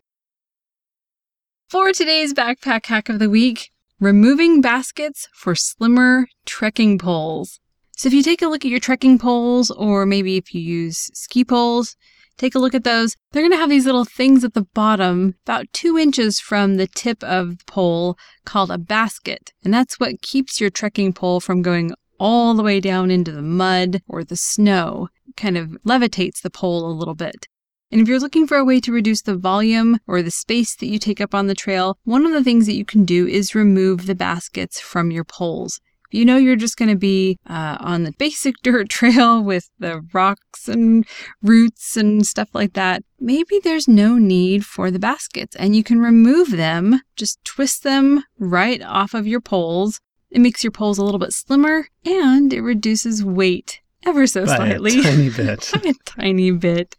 For 1.68 1.92
today's 1.92 2.34
backpack 2.34 2.88
hack 2.88 3.10
of 3.10 3.20
the 3.20 3.30
week, 3.30 3.70
removing 4.00 4.62
baskets 4.62 5.28
for 5.34 5.54
slimmer 5.54 6.28
trekking 6.46 6.98
poles. 6.98 7.60
So 8.00 8.08
if 8.08 8.14
you 8.14 8.24
take 8.24 8.42
a 8.42 8.48
look 8.48 8.64
at 8.64 8.72
your 8.72 8.80
trekking 8.80 9.20
poles, 9.20 9.70
or 9.72 10.06
maybe 10.06 10.38
if 10.38 10.56
you 10.56 10.62
use 10.62 11.12
ski 11.14 11.44
poles, 11.44 11.98
Take 12.38 12.56
a 12.56 12.60
look 12.60 12.74
at 12.74 12.86
those. 12.86 13.18
They're 13.32 13.42
going 13.42 13.52
to 13.52 13.58
have 13.58 13.70
these 13.70 13.86
little 13.86 14.06
things 14.06 14.46
at 14.46 14.54
the 14.54 14.66
bottom, 14.74 15.36
about 15.46 15.66
two 15.74 15.98
inches 15.98 16.40
from 16.40 16.78
the 16.78 16.88
tip 16.88 17.22
of 17.22 17.58
the 17.58 17.66
pole, 17.66 18.18
called 18.46 18.72
a 18.72 18.78
basket. 18.78 19.52
And 19.66 19.74
that's 19.74 20.00
what 20.00 20.22
keeps 20.22 20.62
your 20.62 20.70
trekking 20.70 21.12
pole 21.12 21.42
from 21.42 21.62
going 21.62 21.92
all 22.18 22.54
the 22.54 22.64
way 22.64 22.80
down 22.80 23.12
into 23.12 23.34
the 23.34 23.42
mud 23.42 24.02
or 24.08 24.24
the 24.24 24.38
snow. 24.38 25.10
kind 25.36 25.58
of 25.58 25.72
levitates 25.86 26.42
the 26.42 26.50
pole 26.50 26.90
a 26.90 26.96
little 26.98 27.14
bit. 27.14 27.48
And 27.92 28.00
if 28.00 28.08
you're 28.08 28.22
looking 28.22 28.48
for 28.48 28.56
a 28.56 28.64
way 28.64 28.80
to 28.80 28.94
reduce 28.94 29.22
the 29.22 29.36
volume 29.36 30.00
or 30.08 30.22
the 30.22 30.32
space 30.32 30.78
that 30.78 30.88
you 30.88 30.98
take 30.98 31.20
up 31.20 31.36
on 31.36 31.48
the 31.48 31.56
trail, 31.56 31.98
one 32.06 32.26
of 32.26 32.32
the 32.32 32.44
things 32.44 32.68
that 32.68 32.76
you 32.76 32.86
can 32.86 33.04
do 33.04 33.28
is 33.28 33.54
remove 33.54 34.06
the 34.06 34.16
baskets 34.16 34.80
from 34.80 35.12
your 35.12 35.26
poles. 35.26 35.82
You 36.12 36.26
know 36.26 36.38
you're 36.38 36.56
just 36.56 36.78
going 36.78 36.90
to 36.90 36.96
be 36.98 37.38
uh, 37.48 37.78
on 37.80 38.04
the 38.04 38.14
basic 38.18 38.56
dirt 38.64 38.90
trail 38.90 39.42
with 39.44 39.70
the 39.80 40.02
rocks 40.14 40.68
and 40.68 41.06
roots 41.42 41.96
and 41.98 42.26
stuff 42.26 42.50
like 42.54 42.74
that, 42.74 43.04
maybe 43.20 43.60
there's 43.64 43.88
no 43.88 44.18
need 44.18 44.66
for 44.66 44.92
the 44.92 45.00
baskets 45.00 45.56
and 45.56 45.76
you 45.76 45.84
can 45.84 46.00
remove 46.00 46.52
them, 46.52 47.02
just 47.16 47.44
twist 47.44 47.84
them 47.84 48.24
right 48.38 48.82
off 48.82 49.14
of 49.14 49.28
your 49.28 49.42
poles. 49.42 50.00
It 50.32 50.42
makes 50.42 50.64
your 50.64 50.72
poles 50.72 50.98
a 50.98 51.04
little 51.04 51.20
bit 51.20 51.34
slimmer 51.34 51.88
and 52.06 52.54
it 52.54 52.62
reduces 52.62 53.24
weight 53.24 53.82
ever 54.06 54.26
so 54.28 54.46
By 54.46 54.56
slightly. 54.56 55.00
a 55.00 55.04
tiny 55.04 55.30
bit. 55.36 55.74
a 55.74 55.94
tiny 56.06 56.52
bit. 56.52 56.96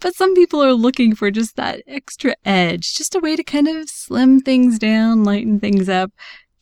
But 0.00 0.14
some 0.14 0.34
people 0.34 0.62
are 0.62 0.72
looking 0.72 1.14
for 1.14 1.30
just 1.30 1.56
that 1.56 1.82
extra 1.86 2.34
edge, 2.44 2.94
just 2.94 3.14
a 3.14 3.20
way 3.20 3.36
to 3.36 3.44
kind 3.44 3.68
of 3.68 3.88
slim 3.88 4.40
things 4.40 4.78
down, 4.78 5.24
lighten 5.24 5.60
things 5.60 5.88
up. 5.88 6.10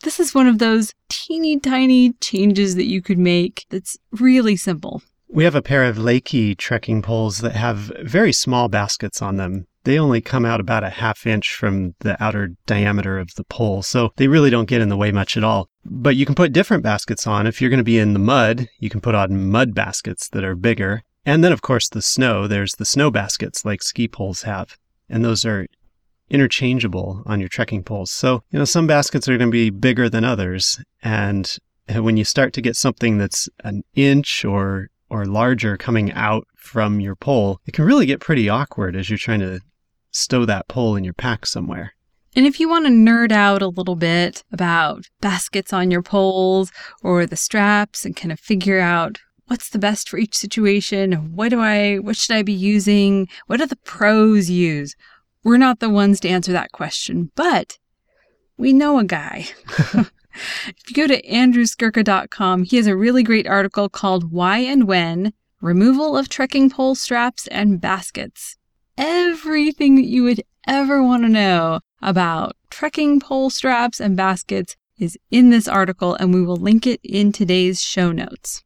This 0.03 0.19
is 0.19 0.33
one 0.33 0.47
of 0.47 0.57
those 0.57 0.93
teeny 1.09 1.59
tiny 1.59 2.13
changes 2.13 2.75
that 2.75 2.87
you 2.87 3.01
could 3.01 3.19
make 3.19 3.65
that's 3.69 3.97
really 4.11 4.55
simple. 4.55 5.01
We 5.29 5.43
have 5.43 5.55
a 5.55 5.61
pair 5.61 5.85
of 5.85 5.97
Leki 5.97 6.57
trekking 6.57 7.01
poles 7.01 7.37
that 7.39 7.55
have 7.55 7.91
very 8.01 8.33
small 8.33 8.67
baskets 8.67 9.21
on 9.21 9.37
them. 9.37 9.67
They 9.83 9.97
only 9.97 10.21
come 10.21 10.45
out 10.45 10.59
about 10.59 10.83
a 10.83 10.89
half 10.89 11.25
inch 11.25 11.53
from 11.53 11.95
the 11.99 12.21
outer 12.21 12.49
diameter 12.65 13.17
of 13.17 13.33
the 13.35 13.43
pole, 13.43 13.81
so 13.81 14.11
they 14.17 14.27
really 14.27 14.49
don't 14.49 14.69
get 14.69 14.81
in 14.81 14.89
the 14.89 14.97
way 14.97 15.11
much 15.11 15.37
at 15.37 15.43
all. 15.43 15.69
But 15.85 16.15
you 16.15 16.25
can 16.25 16.35
put 16.35 16.51
different 16.51 16.83
baskets 16.83 17.25
on. 17.25 17.47
If 17.47 17.61
you're 17.61 17.69
going 17.69 17.77
to 17.77 17.83
be 17.83 17.97
in 17.97 18.13
the 18.13 18.19
mud, 18.19 18.67
you 18.79 18.89
can 18.89 19.01
put 19.01 19.15
on 19.15 19.49
mud 19.49 19.73
baskets 19.73 20.29
that 20.29 20.43
are 20.43 20.55
bigger. 20.55 21.03
And 21.25 21.43
then, 21.43 21.51
of 21.51 21.61
course, 21.61 21.87
the 21.89 22.01
snow. 22.01 22.47
There's 22.47 22.75
the 22.75 22.85
snow 22.85 23.09
baskets 23.09 23.63
like 23.63 23.81
ski 23.81 24.07
poles 24.07 24.43
have. 24.43 24.77
And 25.09 25.23
those 25.23 25.45
are 25.45 25.67
interchangeable 26.31 27.21
on 27.25 27.39
your 27.39 27.49
trekking 27.49 27.83
poles. 27.83 28.09
So, 28.09 28.41
you 28.49 28.57
know, 28.57 28.65
some 28.65 28.87
baskets 28.87 29.27
are 29.27 29.37
going 29.37 29.49
to 29.49 29.51
be 29.51 29.69
bigger 29.69 30.09
than 30.09 30.23
others. 30.23 30.81
And 31.03 31.55
uh, 31.93 32.01
when 32.01 32.17
you 32.17 32.23
start 32.23 32.53
to 32.53 32.61
get 32.61 32.75
something 32.75 33.17
that's 33.17 33.47
an 33.63 33.83
inch 33.93 34.43
or 34.45 34.87
or 35.09 35.25
larger 35.25 35.75
coming 35.75 36.09
out 36.13 36.47
from 36.55 37.01
your 37.01 37.17
pole, 37.17 37.59
it 37.65 37.73
can 37.73 37.83
really 37.83 38.05
get 38.05 38.21
pretty 38.21 38.47
awkward 38.47 38.95
as 38.95 39.09
you're 39.09 39.17
trying 39.17 39.41
to 39.41 39.59
stow 40.11 40.45
that 40.45 40.69
pole 40.69 40.95
in 40.95 41.03
your 41.03 41.13
pack 41.13 41.45
somewhere. 41.45 41.93
And 42.33 42.45
if 42.45 42.61
you 42.61 42.69
want 42.69 42.85
to 42.85 42.91
nerd 42.91 43.33
out 43.33 43.61
a 43.61 43.67
little 43.67 43.97
bit 43.97 44.45
about 44.53 45.09
baskets 45.19 45.73
on 45.73 45.91
your 45.91 46.01
poles 46.01 46.71
or 47.03 47.25
the 47.25 47.35
straps 47.35 48.05
and 48.05 48.15
kind 48.15 48.31
of 48.31 48.39
figure 48.39 48.79
out 48.79 49.19
what's 49.47 49.69
the 49.69 49.79
best 49.79 50.07
for 50.07 50.17
each 50.17 50.37
situation, 50.37 51.35
what 51.35 51.49
do 51.49 51.59
I 51.59 51.97
what 51.97 52.15
should 52.15 52.33
I 52.37 52.41
be 52.41 52.53
using? 52.53 53.27
What 53.47 53.57
do 53.57 53.65
the 53.65 53.75
pros 53.75 54.49
use? 54.49 54.95
We're 55.43 55.57
not 55.57 55.79
the 55.79 55.89
ones 55.89 56.19
to 56.21 56.29
answer 56.29 56.51
that 56.51 56.71
question, 56.71 57.31
but 57.35 57.79
we 58.57 58.73
know 58.73 58.99
a 58.99 59.03
guy. 59.03 59.47
if 59.93 60.87
you 60.87 60.93
go 60.93 61.07
to 61.07 61.21
andrewskurka.com, 61.23 62.63
he 62.63 62.77
has 62.77 62.87
a 62.87 62.95
really 62.95 63.23
great 63.23 63.47
article 63.47 63.89
called 63.89 64.31
Why 64.31 64.59
and 64.59 64.87
When 64.87 65.33
Removal 65.61 66.15
of 66.15 66.29
Trekking 66.29 66.69
Pole 66.69 66.95
Straps 66.95 67.47
and 67.47 67.81
Baskets. 67.81 68.57
Everything 68.97 69.95
that 69.95 70.05
you 70.05 70.23
would 70.23 70.43
ever 70.67 71.01
want 71.01 71.23
to 71.23 71.29
know 71.29 71.79
about 72.01 72.55
trekking 72.69 73.19
pole 73.19 73.49
straps 73.49 73.99
and 73.99 74.15
baskets 74.15 74.75
is 74.97 75.17
in 75.31 75.49
this 75.49 75.67
article, 75.67 76.13
and 76.15 76.33
we 76.33 76.43
will 76.43 76.57
link 76.57 76.85
it 76.85 76.99
in 77.03 77.31
today's 77.31 77.81
show 77.81 78.11
notes. 78.11 78.63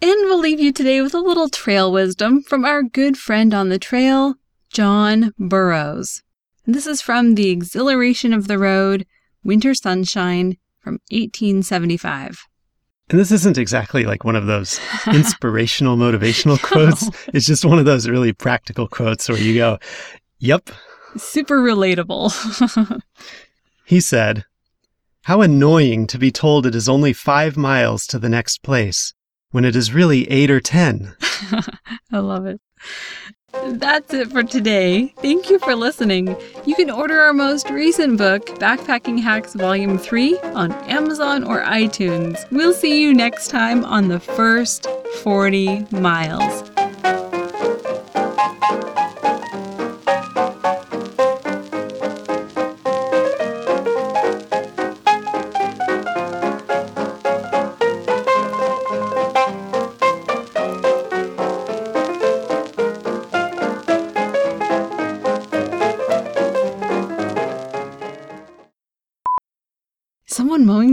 And 0.00 0.14
we'll 0.24 0.40
leave 0.40 0.60
you 0.60 0.72
today 0.72 1.00
with 1.02 1.14
a 1.14 1.20
little 1.20 1.48
trail 1.48 1.92
wisdom 1.92 2.42
from 2.42 2.64
our 2.64 2.82
good 2.82 3.18
friend 3.18 3.52
on 3.52 3.68
the 3.68 3.78
trail, 3.78 4.36
John 4.76 5.32
Burroughs. 5.38 6.22
And 6.66 6.74
this 6.74 6.86
is 6.86 7.00
from 7.00 7.34
The 7.34 7.48
Exhilaration 7.48 8.34
of 8.34 8.46
the 8.46 8.58
Road, 8.58 9.06
Winter 9.42 9.74
Sunshine 9.74 10.58
from 10.80 10.98
1875. 11.10 12.44
And 13.08 13.18
this 13.18 13.32
isn't 13.32 13.56
exactly 13.56 14.04
like 14.04 14.22
one 14.22 14.36
of 14.36 14.44
those 14.44 14.78
inspirational, 15.06 15.96
motivational 15.96 16.60
quotes. 16.62 17.08
It's 17.28 17.46
just 17.46 17.64
one 17.64 17.78
of 17.78 17.86
those 17.86 18.06
really 18.06 18.34
practical 18.34 18.86
quotes 18.86 19.30
where 19.30 19.38
you 19.38 19.54
go, 19.54 19.78
Yep. 20.40 20.68
Super 21.16 21.58
relatable. 21.58 23.00
He 23.86 24.00
said, 24.00 24.44
How 25.22 25.40
annoying 25.40 26.06
to 26.08 26.18
be 26.18 26.30
told 26.30 26.66
it 26.66 26.74
is 26.74 26.86
only 26.86 27.14
five 27.14 27.56
miles 27.56 28.06
to 28.08 28.18
the 28.18 28.28
next 28.28 28.62
place 28.62 29.14
when 29.52 29.64
it 29.64 29.74
is 29.74 29.94
really 29.94 30.30
eight 30.30 30.50
or 30.50 30.60
ten. 30.60 31.16
I 32.12 32.18
love 32.18 32.44
it. 32.44 32.60
That's 33.64 34.14
it 34.14 34.30
for 34.30 34.42
today. 34.42 35.08
Thank 35.22 35.50
you 35.50 35.58
for 35.58 35.74
listening. 35.74 36.36
You 36.64 36.74
can 36.74 36.90
order 36.90 37.20
our 37.20 37.32
most 37.32 37.68
recent 37.70 38.18
book, 38.18 38.46
Backpacking 38.58 39.20
Hacks 39.20 39.54
Volume 39.54 39.98
3, 39.98 40.38
on 40.54 40.72
Amazon 40.88 41.44
or 41.44 41.62
iTunes. 41.62 42.38
We'll 42.50 42.72
see 42.72 43.00
you 43.00 43.12
next 43.12 43.48
time 43.48 43.84
on 43.84 44.08
the 44.08 44.20
first 44.20 44.86
40 45.22 45.86
miles. 45.90 46.70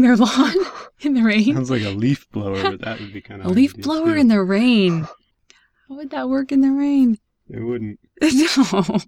Their 0.03 0.15
lawn 0.15 0.53
in 1.01 1.13
the 1.13 1.23
rain? 1.23 1.53
Sounds 1.55 1.71
like 1.71 1.83
a 1.83 1.89
leaf 1.89 2.29
blower, 2.31 2.61
but 2.61 2.81
that 2.81 2.99
would 2.99 3.13
be 3.13 3.21
kind 3.29 3.41
of 3.41 3.47
A 3.47 3.49
leaf 3.49 3.75
blower 3.75 4.15
in 4.15 4.27
the 4.27 4.41
rain. 4.41 5.07
How 5.89 5.95
would 5.95 6.11
that 6.11 6.29
work 6.29 6.51
in 6.51 6.61
the 6.61 6.71
rain? 6.71 7.17
It 7.49 7.61
wouldn't. 7.61 7.99
no. 8.21 8.99